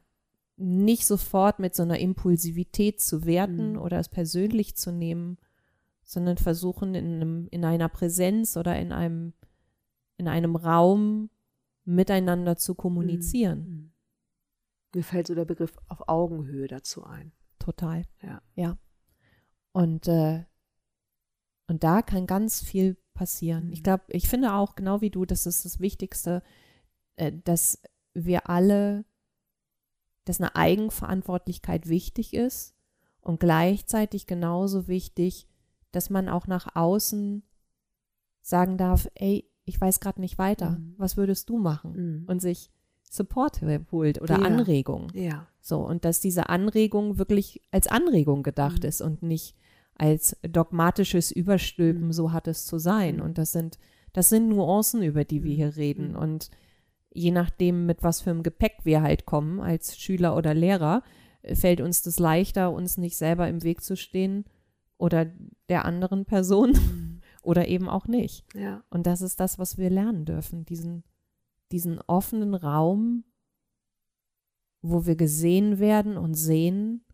[0.55, 3.79] nicht sofort mit so einer Impulsivität zu werten Mhm.
[3.79, 5.37] oder es persönlich zu nehmen,
[6.03, 9.33] sondern versuchen in, einem, in einer Präsenz oder in einem,
[10.17, 11.29] in einem Raum
[11.85, 13.59] miteinander zu kommunizieren.
[13.67, 13.93] Mhm.
[14.95, 17.31] Mir fällt so der Begriff auf Augenhöhe dazu ein.
[17.57, 18.03] Total.
[18.21, 18.41] Ja.
[18.55, 18.77] Ja.
[19.71, 20.45] Und, äh,
[21.67, 23.71] und da kann ganz viel passieren.
[23.71, 23.83] Ich Mhm.
[23.83, 26.43] glaube, ich finde auch, genau wie du, das ist das Wichtigste,
[27.15, 27.81] äh, dass
[28.13, 29.05] wir alle,
[30.25, 32.75] dass eine Eigenverantwortlichkeit wichtig ist
[33.21, 35.47] und gleichzeitig genauso wichtig,
[35.91, 37.43] dass man auch nach außen
[38.41, 40.95] sagen darf, ey, ich weiß gerade nicht weiter, Mhm.
[40.97, 41.93] was würdest du machen?
[41.93, 42.25] Mhm.
[42.27, 42.69] Und sich
[43.09, 43.61] Support
[43.91, 44.45] holt oder Ja.
[44.45, 45.09] Anregungen.
[45.13, 45.47] Ja.
[45.61, 48.89] So, und dass diese Anregung wirklich als Anregung gedacht Mhm.
[48.89, 49.55] ist und nicht
[49.95, 52.11] als dogmatisches Überstülpen, Mhm.
[52.13, 53.17] so hat es zu sein.
[53.17, 53.21] Mhm.
[53.21, 53.77] Und das sind,
[54.13, 56.09] das sind Nuancen, über die wir hier reden.
[56.11, 56.15] Mhm.
[56.17, 56.49] Und
[57.13, 61.03] je nachdem, mit was für einem Gepäck wir halt kommen, als Schüler oder Lehrer,
[61.41, 64.45] äh, fällt uns das leichter, uns nicht selber im Weg zu stehen
[64.97, 65.25] oder
[65.69, 67.21] der anderen Person Mhm.
[67.43, 68.45] oder eben auch nicht.
[68.55, 68.83] Ja.
[68.89, 71.03] Und das ist das, was wir lernen dürfen, diesen,
[71.71, 73.25] diesen offenen Raum,
[74.81, 77.05] wo wir gesehen werden und sehen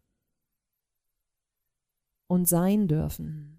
[2.27, 3.58] und sein dürfen.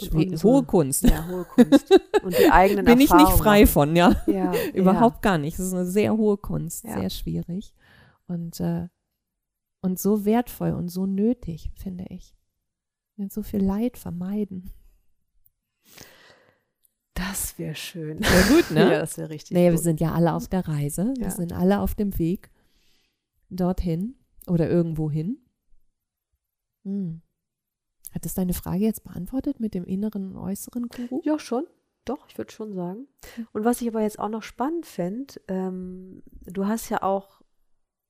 [0.00, 1.02] Unsere- Hohe Kunst.
[1.04, 1.90] Ja, hohe Kunst.
[2.22, 4.22] Und die eigenen Bin ich nicht frei von, ja.
[4.26, 5.58] Ja, Überhaupt gar nicht.
[5.58, 6.98] Es ist eine sehr hohe Kunst, Ja.
[7.00, 7.74] sehr schwierig.
[8.26, 8.88] Und, äh,
[9.80, 12.34] und so wertvoll und so nötig, finde ich.
[13.16, 14.70] Und so viel Leid vermeiden.
[17.14, 18.22] Das wäre schön.
[18.22, 18.80] Sehr gut, ne?
[18.92, 19.54] Ja, das wäre richtig.
[19.54, 19.82] Naja, wir gut.
[19.84, 21.14] sind ja alle auf der Reise.
[21.16, 21.30] Wir Ja.
[21.30, 22.50] sind alle auf dem Weg
[23.50, 24.14] dorthin
[24.46, 25.38] oder irgendwo hin.
[26.84, 27.22] Hm.
[28.12, 31.20] Hat das deine Frage jetzt beantwortet mit dem inneren und äußeren Guru?
[31.24, 31.66] Ja, schon.
[32.04, 33.06] Doch, ich würde schon sagen.
[33.52, 37.42] Und was ich aber jetzt auch noch spannend fände, ähm, du hast ja auch,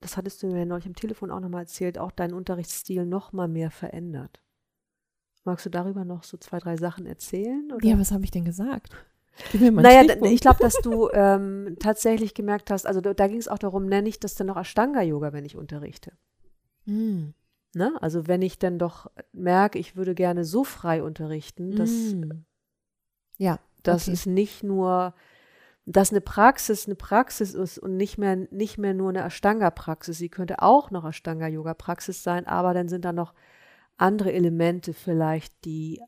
[0.01, 3.33] das hattest du mir ja neulich am Telefon auch nochmal erzählt, auch deinen Unterrichtsstil noch
[3.33, 4.41] mal mehr verändert.
[5.45, 7.73] Magst du darüber noch so zwei, drei Sachen erzählen?
[7.73, 7.85] Oder?
[7.85, 8.95] Ja, was habe ich denn gesagt?
[9.53, 10.35] Naja, Stichpunkt.
[10.35, 13.87] ich glaube, dass du ähm, tatsächlich gemerkt hast, also da, da ging es auch darum,
[13.87, 16.13] nenne ich das dann noch Ashtanga-Yoga, wenn ich unterrichte.
[16.87, 17.35] Hm.
[17.79, 17.97] Ne?
[18.01, 22.45] Also wenn ich dann doch merke, ich würde gerne so frei unterrichten, dass Mm.
[23.39, 24.13] Ja, dass okay.
[24.15, 25.15] es nicht nur,
[25.87, 30.19] dass eine Praxis eine Praxis ist und nicht mehr, nicht mehr nur eine Ashtanga-Praxis.
[30.19, 33.33] Sie könnte auch noch Ashtanga-Yoga-Praxis sein, aber dann sind da noch
[33.97, 36.01] andere Elemente vielleicht, die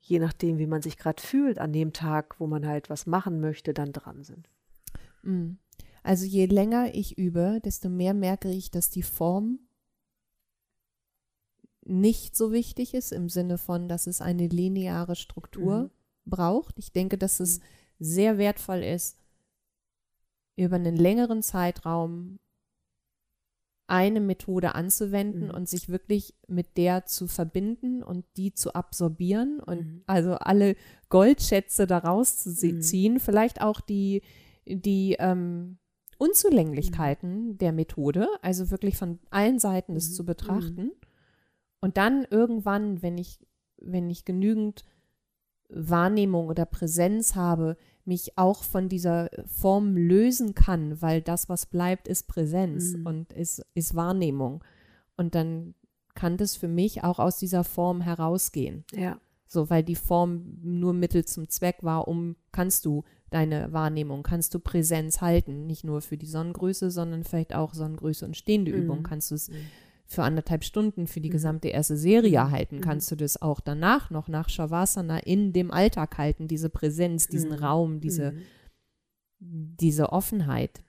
[0.00, 3.40] je nachdem, wie man sich gerade fühlt an dem Tag, wo man halt was machen
[3.40, 4.48] möchte, dann dran sind.
[5.22, 5.58] Mm.
[6.02, 9.67] Also je länger ich übe, desto mehr merke ich, dass die Form
[11.88, 15.90] nicht so wichtig ist im Sinne von, dass es eine lineare Struktur Mhm.
[16.26, 16.78] braucht.
[16.78, 17.60] Ich denke, dass es
[17.98, 19.16] sehr wertvoll ist,
[20.56, 22.38] über einen längeren Zeitraum
[23.86, 25.54] eine Methode anzuwenden Mhm.
[25.54, 30.02] und sich wirklich mit der zu verbinden und die zu absorbieren und Mhm.
[30.06, 30.76] also alle
[31.08, 32.82] Goldschätze daraus zu Mhm.
[32.82, 34.20] ziehen, vielleicht auch die,
[34.66, 35.78] die ähm,
[36.18, 40.12] Unzulänglichkeiten der Methode, also wirklich von allen Seiten das Mhm.
[40.14, 40.90] zu betrachten
[41.80, 43.38] und dann irgendwann, wenn ich,
[43.80, 44.84] wenn ich genügend
[45.68, 52.08] Wahrnehmung oder Präsenz habe, mich auch von dieser Form lösen kann, weil das, was bleibt,
[52.08, 53.06] ist Präsenz Mhm.
[53.06, 54.64] und ist, ist Wahrnehmung.
[55.16, 55.74] Und dann
[56.14, 58.84] kann das für mich auch aus dieser Form herausgehen.
[58.92, 59.20] Ja.
[59.46, 64.54] So, weil die Form nur Mittel zum Zweck war, um, kannst du deine Wahrnehmung, kannst
[64.54, 68.78] du Präsenz halten, nicht nur für die Sonnengröße, sondern vielleicht auch Sonnengröße und stehende Mhm.
[68.78, 69.02] Übung.
[69.02, 69.54] Kannst du es Mhm.
[70.10, 71.32] Für anderthalb Stunden für die Mhm.
[71.32, 72.50] gesamte erste Serie Mhm.
[72.50, 72.80] halten, Mhm.
[72.80, 77.50] kannst du das auch danach noch nach Shavasana in dem Alltag halten, diese Präsenz, diesen
[77.50, 77.56] Mhm.
[77.56, 79.76] Raum, diese, Mhm.
[79.78, 80.82] diese Offenheit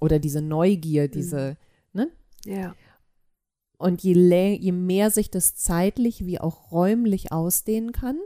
[0.00, 1.10] oder diese Neugier, Mhm.
[1.12, 1.56] diese,
[2.44, 2.74] Ja.
[3.78, 4.14] und je,
[4.54, 8.18] je mehr sich das zeitlich wie auch räumlich ausdehnen kann,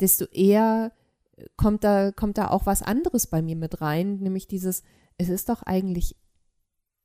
[0.00, 0.92] desto eher
[1.56, 4.82] kommt da, kommt da auch was anderes bei mir mit rein, nämlich dieses,
[5.18, 6.16] es ist doch eigentlich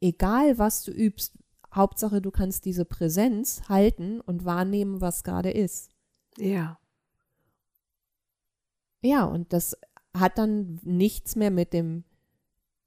[0.01, 1.37] egal, was du übst,
[1.73, 5.91] Hauptsache du kannst diese Präsenz halten und wahrnehmen, was gerade ist.
[6.37, 6.79] Ja.
[9.01, 9.77] Ja, und das
[10.15, 12.03] hat dann nichts mehr mit dem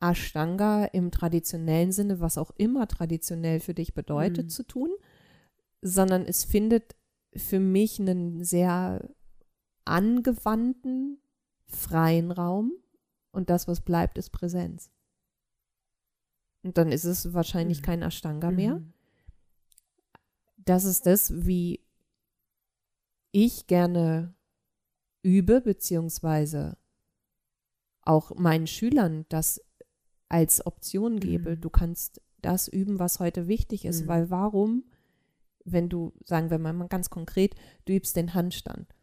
[0.01, 4.51] Ashtanga im traditionellen Sinne, was auch immer traditionell für dich bedeutet, Mhm.
[4.51, 4.91] zu tun,
[5.81, 6.97] sondern es findet
[7.35, 9.09] für mich einen sehr
[9.85, 11.19] angewandten,
[11.67, 12.73] freien Raum
[13.31, 14.91] und das, was bleibt, ist Präsenz.
[16.63, 17.85] Und dann ist es wahrscheinlich Mhm.
[17.85, 18.77] kein Ashtanga mehr.
[18.77, 18.93] Mhm.
[20.65, 21.81] das ist das, wie
[23.33, 24.33] ich gerne
[25.23, 26.77] übe, beziehungsweise
[28.03, 29.61] auch meinen Schülern das
[30.29, 31.57] als Option gebe.
[31.57, 31.61] Mhm.
[31.61, 34.07] Du kannst das üben, was heute wichtig ist, Mhm.
[34.07, 34.85] weil warum,
[35.65, 37.55] wenn du, sagen wir mal ganz konkret,
[37.85, 38.95] du übst den Handstand.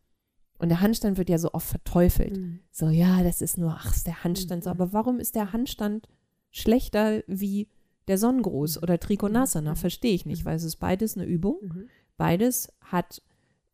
[0.59, 2.37] Und der Handstand wird ja so oft verteufelt.
[2.37, 2.59] Mhm.
[2.71, 4.63] So, ja, das ist nur, ach, ist der Handstand.
[4.63, 4.75] So, Mhm.
[4.81, 6.07] aber warum ist der Handstand
[6.51, 7.67] schlechter wie
[8.07, 8.83] der Sonnengruß Mhm.
[8.83, 9.71] oder Trikonasana?
[9.71, 9.75] Mhm.
[9.75, 10.45] Verstehe ich nicht, Mhm.
[10.49, 11.73] weil es ist beides eine Übung.
[12.17, 13.21] Beides hat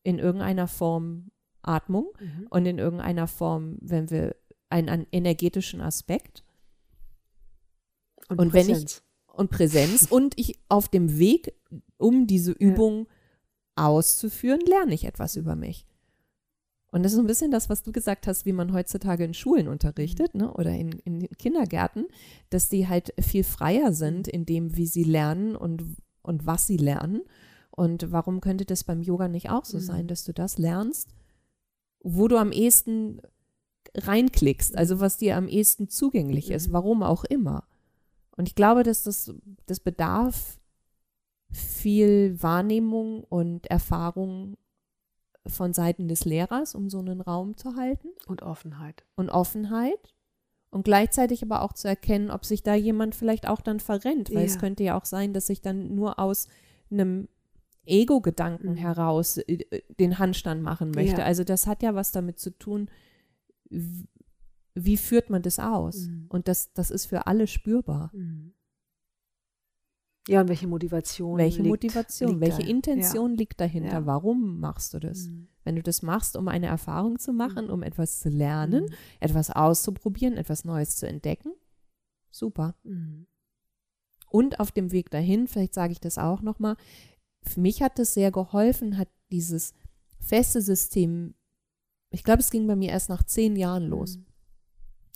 [0.03, 2.47] in irgendeiner Form Atmung Mhm.
[2.49, 4.36] und in irgendeiner Form, wenn wir
[4.69, 6.43] einen, einen energetischen Aspekt
[8.30, 9.03] Und wenn ich- Präsenz.
[9.34, 11.53] und Präsenz und ich auf dem Weg,
[11.97, 13.07] um diese Übung
[13.76, 15.86] auszuführen, lerne ich etwas über mich.
[16.95, 19.33] Und das ist so ein bisschen das, was du gesagt hast, wie man heutzutage in
[19.33, 20.53] Schulen unterrichtet ne?
[20.53, 22.07] oder in, in den Kindergärten,
[22.51, 25.83] dass die halt viel freier sind in dem, wie sie lernen und,
[26.21, 27.21] und was sie lernen.
[27.69, 29.81] Und warum könnte das beim Yoga nicht auch so Mhm.
[29.81, 31.13] sein, dass du das lernst,
[31.99, 33.19] wo du am ehesten
[33.93, 36.73] reinklickst, also was dir am ehesten zugänglich ist, Mhm.
[36.73, 37.67] warum auch immer.
[38.37, 39.33] Und ich glaube, dass das,
[39.65, 40.61] das bedarf
[41.51, 44.55] viel Wahrnehmung und Erfahrung
[45.47, 49.03] von Seiten des Lehrers, um so einen Raum zu halten Und Offenheit.
[49.15, 50.13] und Offenheit
[50.71, 54.45] und gleichzeitig aber auch zu erkennen, ob sich da jemand vielleicht auch dann verrennt, weil
[54.45, 54.59] es Ja.
[54.59, 56.47] könnte ja auch sein, dass ich dann nur aus
[56.91, 57.27] einem
[57.85, 58.75] Ego-Gedanken Mhm.
[58.77, 61.21] heraus äh, den Handstand machen möchte.
[61.21, 61.25] Ja.
[61.25, 62.89] Also das hat ja was damit zu tun,
[63.69, 66.07] wie führt man das aus?
[66.07, 66.25] Mhm.
[66.29, 68.09] Und das, das ist für alle spürbar.
[68.13, 68.53] Mhm.
[70.28, 71.38] Ja, und welche Motivation?
[71.38, 72.67] Welche liegt, Motivation, liegt welche da?
[72.67, 73.99] Intention liegt dahinter?
[73.99, 74.05] Ja.
[74.05, 75.28] Warum machst du das?
[75.28, 75.47] Mhm.
[75.63, 78.93] Wenn du das machst, um eine Erfahrung zu machen, um etwas zu lernen, Mhm.
[79.19, 81.51] etwas auszuprobieren, etwas Neues zu entdecken,
[82.32, 82.76] super.
[82.84, 83.28] Mhm.
[84.30, 86.76] Und auf dem Weg dahin, vielleicht sage ich das auch nochmal,
[87.43, 89.73] für mich hat das sehr geholfen, hat dieses
[90.19, 91.36] feste System,
[92.09, 94.19] ich glaube, es ging bei mir erst nach zehn Jahren los.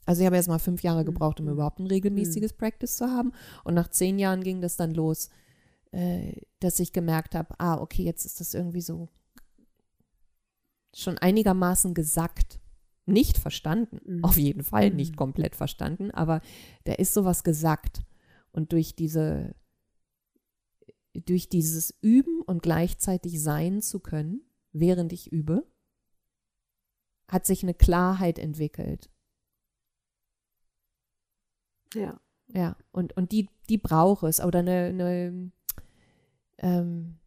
[0.10, 0.12] Mhm.
[0.12, 1.06] Also ich habe erst mal fünf Jahre Mhm.
[1.06, 1.54] gebraucht, um Mhm.
[1.54, 3.32] überhaupt ein regelmäßiges Practice zu haben.
[3.64, 5.30] Und nach zehn Jahren ging das dann los,
[5.92, 9.10] äh, dass ich gemerkt habe, ah, okay, jetzt ist das irgendwie so
[10.96, 12.60] schon einigermaßen gesackt.
[13.06, 14.24] Nicht verstanden, Mhm.
[14.24, 14.96] auf jeden Fall Mhm.
[14.98, 16.42] nicht komplett verstanden, aber
[16.84, 18.02] da ist sowas gesackt.
[18.52, 19.56] Und durch diese
[21.26, 24.42] durch dieses Üben und gleichzeitig sein zu können,
[24.72, 25.66] während ich übe,
[27.28, 29.10] hat sich eine Klarheit entwickelt.
[31.94, 32.20] Ja.
[32.52, 34.40] Ja, und, und die, die braucht es.
[34.40, 35.52] Oder eine, eine
[36.58, 37.20] ähm,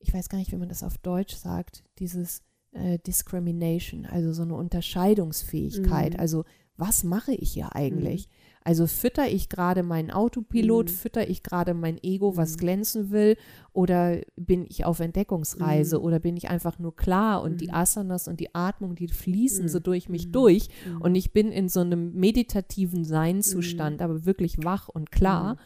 [0.00, 2.42] ich weiß gar nicht, wie man das auf Deutsch sagt, dieses
[2.72, 6.14] äh, Discrimination, also so eine Unterscheidungsfähigkeit.
[6.14, 6.20] Mhm.
[6.20, 6.44] Also
[6.76, 8.28] was mache ich hier eigentlich?
[8.62, 10.94] Also fütter ich gerade meinen Autopilot, Mhm.
[10.94, 12.56] fütter ich gerade mein Ego, was Mhm.
[12.58, 13.36] glänzen will,
[13.72, 16.04] oder bin ich auf Entdeckungsreise Mhm.
[16.04, 17.74] oder bin ich einfach nur klar und die Mhm.
[17.74, 19.82] Asanas und die Atmung, die fließen so Mhm.
[19.84, 20.32] durch mich Mhm.
[20.32, 20.68] durch
[21.00, 25.56] und ich bin in so einem meditativen Seinzustand, aber wirklich wach und klar.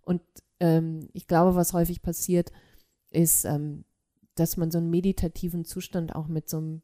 [0.00, 0.22] Und
[0.60, 2.50] ähm, ich glaube, was häufig passiert,
[3.10, 3.84] ist, ähm,
[4.36, 6.82] dass man so einen meditativen Zustand auch mit so einem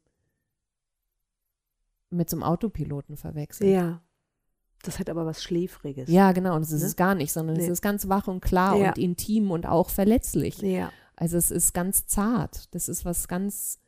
[2.11, 3.73] mit so einem Autopiloten verwechselt.
[3.73, 4.01] Ja.
[4.85, 6.09] Das hat aber was Schläfriges.
[6.09, 6.55] Ja, genau.
[6.55, 6.87] Und es ist Ne?
[6.87, 7.71] es gar nicht, sondern es Nee.
[7.71, 8.89] ist ganz wach und klar Ja.
[8.89, 10.57] und intim und auch verletzlich.
[10.61, 10.91] Ja.
[11.15, 12.73] Also es ist ganz zart.
[12.75, 13.79] Das ist was ganz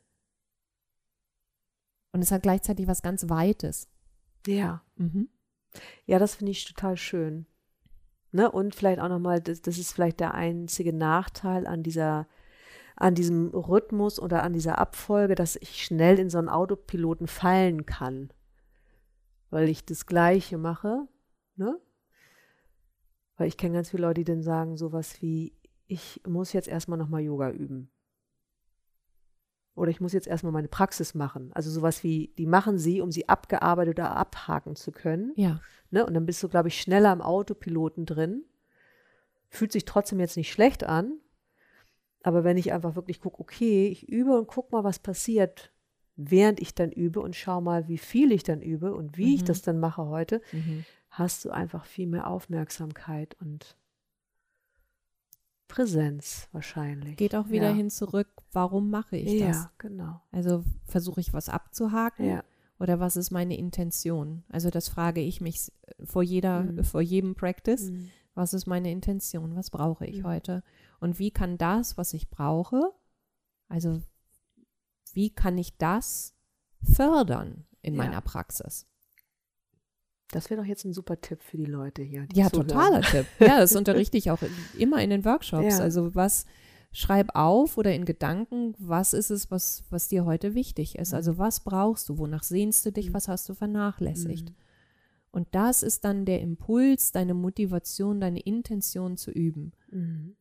[2.12, 3.88] und es hat gleichzeitig was ganz Weites.
[4.46, 4.82] Ja.
[4.96, 5.28] Mhm.
[6.06, 7.46] Ja, das finde ich total schön.
[8.32, 8.50] Ne?
[8.50, 12.26] Und vielleicht auch nochmal, das, das ist vielleicht der einzige Nachteil an dieser,
[12.96, 17.86] an diesem Rhythmus oder an dieser Abfolge, dass ich schnell in so einen Autopiloten fallen
[17.86, 18.30] kann.
[19.50, 21.08] Weil ich das Gleiche mache,
[21.56, 21.80] ne?
[23.36, 25.54] Weil ich kenne ganz viele Leute, die dann sagen sowas wie,
[25.86, 27.90] ich muss jetzt erstmal nochmal Yoga üben.
[29.74, 31.52] Oder ich muss jetzt erstmal meine Praxis machen.
[31.52, 35.32] Also sowas wie, die machen sie, um sie abgearbeitet oder abhaken zu können.
[35.36, 35.60] Ja.
[35.90, 36.04] Ne?
[36.04, 38.44] Und dann bist du, glaube ich, schneller im Autopiloten drin.
[39.48, 41.20] Fühlt sich trotzdem jetzt nicht schlecht an.
[42.24, 45.72] Aber wenn ich einfach wirklich gucke, okay, ich übe und guck mal, was passiert,
[46.20, 49.42] während ich dann übe und schau mal, wie viel ich dann übe und wie ich
[49.42, 49.46] Mhm.
[49.46, 50.84] das dann mache heute, Mhm.
[51.10, 53.76] hast du einfach viel mehr Aufmerksamkeit und
[55.68, 57.16] Präsenz wahrscheinlich.
[57.16, 57.74] Geht auch wieder ja.
[57.74, 59.68] hin zurück, warum mache ich ja, das?
[59.78, 60.20] genau.
[60.32, 62.42] Also versuche ich was abzuhaken Ja.
[62.80, 64.44] oder was ist meine Intention?
[64.48, 65.70] Also das frage ich mich
[66.02, 66.84] vor jeder, Mhm.
[66.84, 67.90] vor jedem Practice.
[67.90, 68.10] Mhm.
[68.34, 69.56] Was ist meine Intention?
[69.56, 70.26] Was brauche ich Mhm.
[70.26, 70.62] heute?
[71.00, 72.92] Und wie kann das, was ich brauche,
[73.68, 74.00] also
[75.14, 76.34] wie kann ich das
[76.82, 77.98] fördern in Ja.
[78.04, 78.86] meiner Praxis?
[80.30, 82.26] Das wäre doch jetzt ein super Tipp für die Leute hier.
[82.26, 82.68] Die Ja, zuhören.
[82.68, 83.26] totaler Tipp.
[83.40, 84.40] Ja, das unterrichte ich auch
[84.76, 85.78] immer in den Workshops.
[85.78, 85.82] Ja.
[85.82, 86.44] Also was
[86.92, 91.12] schreib auf oder in Gedanken, was ist es, was, was dir heute wichtig ist?
[91.12, 91.16] Mhm.
[91.16, 92.18] Also was brauchst du?
[92.18, 93.08] Wonach sehnst du dich?
[93.10, 93.14] Mhm.
[93.14, 94.50] Was hast du vernachlässigt?
[94.50, 94.54] Mhm.
[95.30, 99.72] Und das ist dann der Impuls, deine Motivation, deine Intention zu üben.
[99.90, 100.36] Mhm.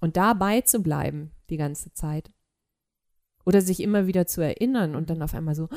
[0.00, 2.30] Und dabei zu bleiben die ganze Zeit.
[3.50, 5.68] Oder sich immer wieder zu erinnern und dann auf einmal so,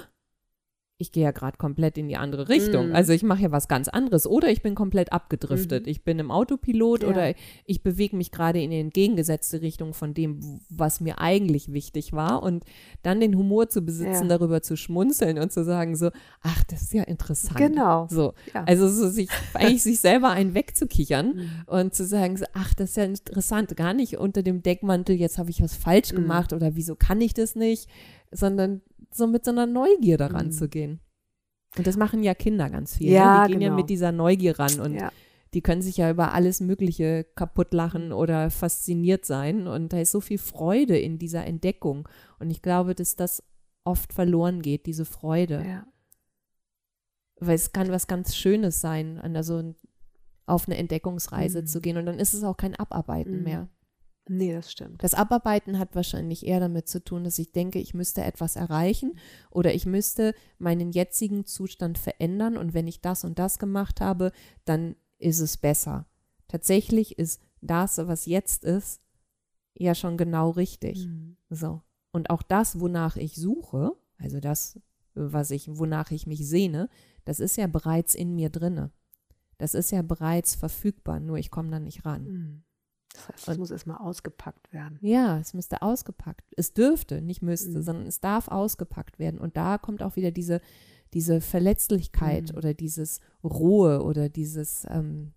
[1.03, 2.87] ich gehe ja gerade komplett in die andere Richtung.
[2.89, 2.95] Mhm.
[2.95, 4.25] Also ich mache ja was ganz anderes.
[4.25, 5.85] Oder ich bin komplett abgedriftet.
[5.85, 5.91] Mhm.
[5.91, 7.09] Ich bin im Autopilot Ja.
[7.09, 7.33] oder
[7.65, 12.41] ich bewege mich gerade in die entgegengesetzte Richtung von dem, was mir eigentlich wichtig war.
[12.41, 12.63] Und
[13.01, 14.37] dann den Humor zu besitzen, Ja.
[14.37, 16.09] darüber zu schmunzeln und zu sagen so,
[16.41, 17.57] ach, das ist ja interessant.
[17.57, 18.07] Genau.
[18.09, 18.33] So.
[18.53, 18.63] Ja.
[18.63, 21.49] Also so sich, eigentlich sich selber einen wegzukichern Mhm.
[21.67, 25.37] und zu sagen, so, ach, das ist ja interessant, gar nicht unter dem Deckmantel, jetzt
[25.37, 26.15] habe ich was falsch Mhm.
[26.15, 27.89] gemacht oder wieso kann ich das nicht,
[28.31, 28.81] sondern
[29.15, 30.51] so mit so einer Neugier daran Mhm.
[30.51, 30.99] zu gehen.
[31.77, 33.11] Und das machen ja Kinder ganz viel.
[33.11, 33.47] Ja, ne?
[33.47, 33.77] Die gehen ja genau.
[33.81, 35.11] mit dieser Neugier ran und ja.
[35.55, 39.67] die können sich ja über alles Mögliche kaputt lachen oder fasziniert sein.
[39.67, 42.07] Und da ist so viel Freude in dieser Entdeckung.
[42.39, 43.43] Und ich glaube, dass das
[43.83, 45.63] oft verloren geht, diese Freude.
[45.67, 45.85] ja.
[47.39, 49.73] Weil es kann was ganz Schönes sein, an so
[50.45, 51.65] auf eine Entdeckungsreise Mhm.
[51.67, 51.97] zu gehen.
[51.97, 53.43] Und dann ist es auch kein Abarbeiten Mhm.
[53.43, 53.69] mehr.
[54.27, 55.03] Nee, das stimmt.
[55.03, 59.19] Das Abarbeiten hat wahrscheinlich eher damit zu tun, dass ich denke, ich müsste etwas erreichen
[59.51, 64.31] oder ich müsste meinen jetzigen Zustand verändern und wenn ich das und das gemacht habe,
[64.63, 66.05] dann ist es besser.
[66.47, 69.01] Tatsächlich ist das, was jetzt ist,
[69.75, 71.07] ja schon genau richtig.
[71.07, 71.37] Mhm.
[71.49, 71.81] So.
[72.11, 74.79] Und auch das, wonach ich suche, also das,
[75.15, 76.89] was ich, wonach ich mich sehne,
[77.25, 78.91] das ist ja bereits in mir drinne.
[79.57, 82.23] Das ist ja bereits verfügbar, nur ich komme da nicht ran.
[82.23, 82.63] Mhm.
[83.13, 84.97] Das heißt, es muss erstmal ausgepackt werden.
[85.01, 86.51] Ja, es müsste ausgepackt.
[86.57, 87.83] Es dürfte, nicht müsste, Mhm.
[87.83, 89.39] sondern es darf ausgepackt werden.
[89.39, 90.61] Und da kommt auch wieder diese,
[91.13, 92.57] diese Verletzlichkeit Mhm.
[92.57, 95.33] oder dieses Rohe oder dieses, ähm,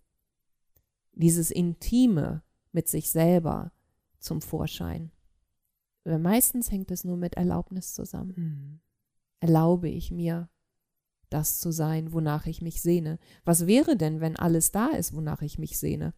[1.13, 3.73] dieses Intime mit sich selber
[4.19, 5.11] zum Vorschein.
[6.05, 8.35] Weil meistens hängt es nur mit Erlaubnis zusammen.
[8.37, 8.81] Mhm.
[9.41, 10.49] Erlaube ich mir,
[11.29, 13.19] das zu sein, wonach ich mich sehne?
[13.45, 16.15] Was wäre denn, wenn alles da ist, wonach ich mich sehne?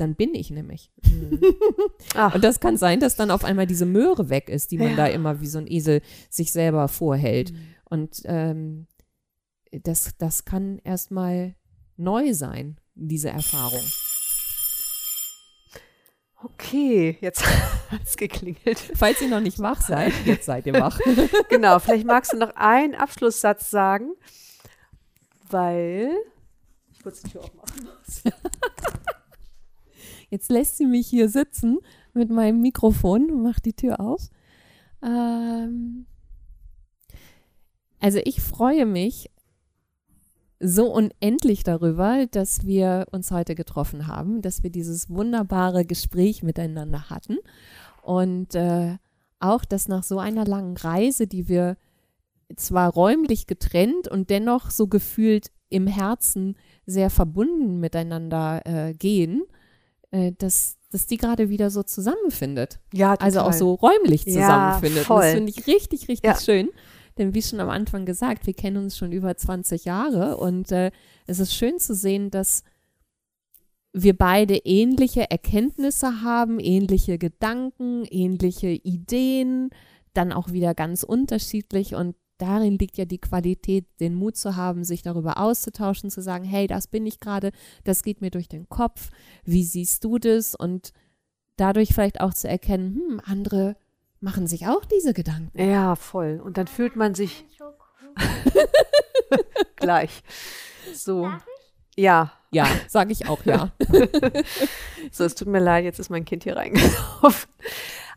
[0.00, 0.90] Dann bin ich nämlich.
[1.04, 1.40] Mhm.
[2.34, 4.96] Und das kann sein, dass dann auf einmal diese Möhre weg ist, die man Ja.
[4.96, 7.52] da immer wie so ein Esel sich selber vorhält.
[7.52, 7.74] Mhm.
[7.84, 8.86] Und ähm,
[9.72, 11.54] das, das kann erstmal
[11.96, 13.82] neu sein, diese Erfahrung.
[16.42, 17.44] Okay, jetzt
[17.90, 18.78] hat es geklingelt.
[18.94, 20.98] Falls ihr noch nicht wach seid, jetzt seid ihr wach.
[21.50, 24.12] Genau, vielleicht magst du noch einen Abschlusssatz sagen,
[25.50, 26.10] weil
[26.90, 28.22] ich kurz die Tür aufmachen muss.
[30.30, 31.78] Jetzt lässt sie mich hier sitzen
[32.14, 34.30] mit meinem Mikrofon und macht die Tür auf.
[35.02, 36.06] Ähm
[38.00, 39.30] also ich freue mich
[40.60, 47.08] so unendlich darüber, dass wir uns heute getroffen haben, dass wir dieses wunderbare Gespräch miteinander
[47.08, 47.38] hatten
[48.02, 48.96] und äh,
[49.38, 51.76] auch, dass nach so einer langen Reise, die wir
[52.56, 59.42] zwar räumlich getrennt und dennoch so gefühlt im Herzen sehr verbunden miteinander äh, gehen,
[60.10, 62.80] äh, dass, dass die gerade wieder so zusammenfindet.
[62.92, 63.58] Ja, Also auch total.
[63.58, 64.98] so räumlich Ja, zusammenfindet.
[65.10, 65.32] Und das voll.
[65.34, 66.38] finde ich richtig, richtig Ja.
[66.38, 66.70] schön.
[67.18, 70.90] Denn wie schon am Anfang gesagt, wir kennen uns schon über 20 Jahre und äh,
[71.26, 72.62] es ist schön zu sehen, dass
[73.92, 79.70] wir beide ähnliche Erkenntnisse haben, ähnliche Gedanken, ähnliche Ideen,
[80.14, 84.84] dann auch wieder ganz unterschiedlich und darin liegt ja die Qualität, den Mut zu haben,
[84.84, 87.50] sich darüber auszutauschen, zu sagen, hey, das bin ich gerade,
[87.84, 89.10] das geht mir durch den Kopf,
[89.44, 90.54] wie siehst du das?
[90.54, 90.92] Und
[91.56, 93.76] dadurch vielleicht auch zu erkennen, hm, andere
[94.20, 95.58] machen sich auch diese Gedanken.
[95.58, 96.40] Ja, voll.
[96.42, 97.44] Und dann fühlt man sich
[99.76, 100.22] gleich.
[100.94, 101.30] So.
[101.96, 103.72] Ja, Ja, sage ich auch ja.
[105.12, 107.50] so, es tut mir leid, jetzt ist mein Kind hier reingelaufen.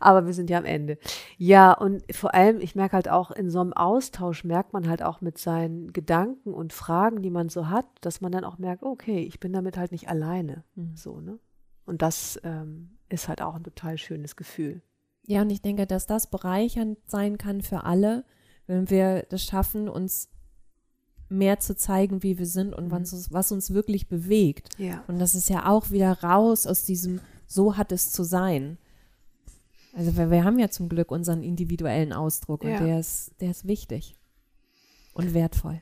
[0.00, 0.98] Aber wir sind ja am Ende.
[1.36, 5.02] Ja, und vor allem, ich merke halt auch, in so einem Austausch merkt man halt
[5.02, 8.82] auch mit seinen Gedanken und Fragen, die man so hat, dass man dann auch merkt,
[8.82, 10.64] okay, ich bin damit halt nicht alleine.
[10.94, 11.38] So, ne?
[11.86, 14.82] Und das ähm, ist halt auch ein total schönes Gefühl.
[15.26, 18.24] Ja, und ich denke, dass das bereichernd sein kann für alle,
[18.66, 20.28] wenn wir das schaffen, uns
[21.28, 24.68] mehr zu zeigen, wie wir sind und was uns, was uns wirklich bewegt.
[24.78, 25.02] Ja.
[25.08, 28.78] Und das ist ja auch wieder raus aus diesem, so hat es zu sein.
[29.96, 32.78] Also wir, wir haben ja zum Glück unseren individuellen Ausdruck Ja.
[32.78, 34.16] und der ist, der ist wichtig
[35.12, 35.80] und wertvoll.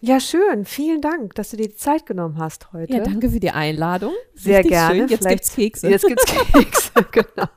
[0.00, 0.64] Ja, schön.
[0.64, 2.92] Vielen Dank, dass du dir die Zeit genommen hast heute.
[2.94, 4.12] Ja, danke für die Einladung.
[4.34, 4.94] Sehr Richtig gerne.
[5.00, 5.08] Schön.
[5.08, 5.88] Jetzt Vielleicht- gibt's Kekse.
[5.90, 7.48] Jetzt gibt's Kekse, genau.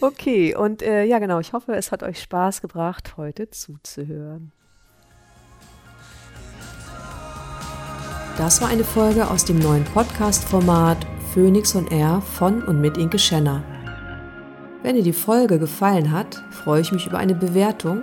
[0.00, 1.38] Okay, und äh, ja, genau.
[1.38, 4.52] Ich hoffe, es hat euch Spaß gebracht, heute zuzuhören.
[8.36, 13.18] Das war eine Folge aus dem neuen Podcast-Format Phoenix und R von und mit Inke
[13.20, 13.62] Schenner.
[14.84, 18.02] Wenn dir die Folge gefallen hat, freue ich mich über eine Bewertung.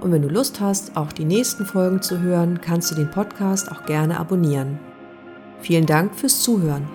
[0.00, 3.68] Und wenn du Lust hast, auch die nächsten Folgen zu hören, kannst du den Podcast
[3.68, 4.78] auch gerne abonnieren.
[5.60, 6.88] Vielen Dank fürs Zuhören.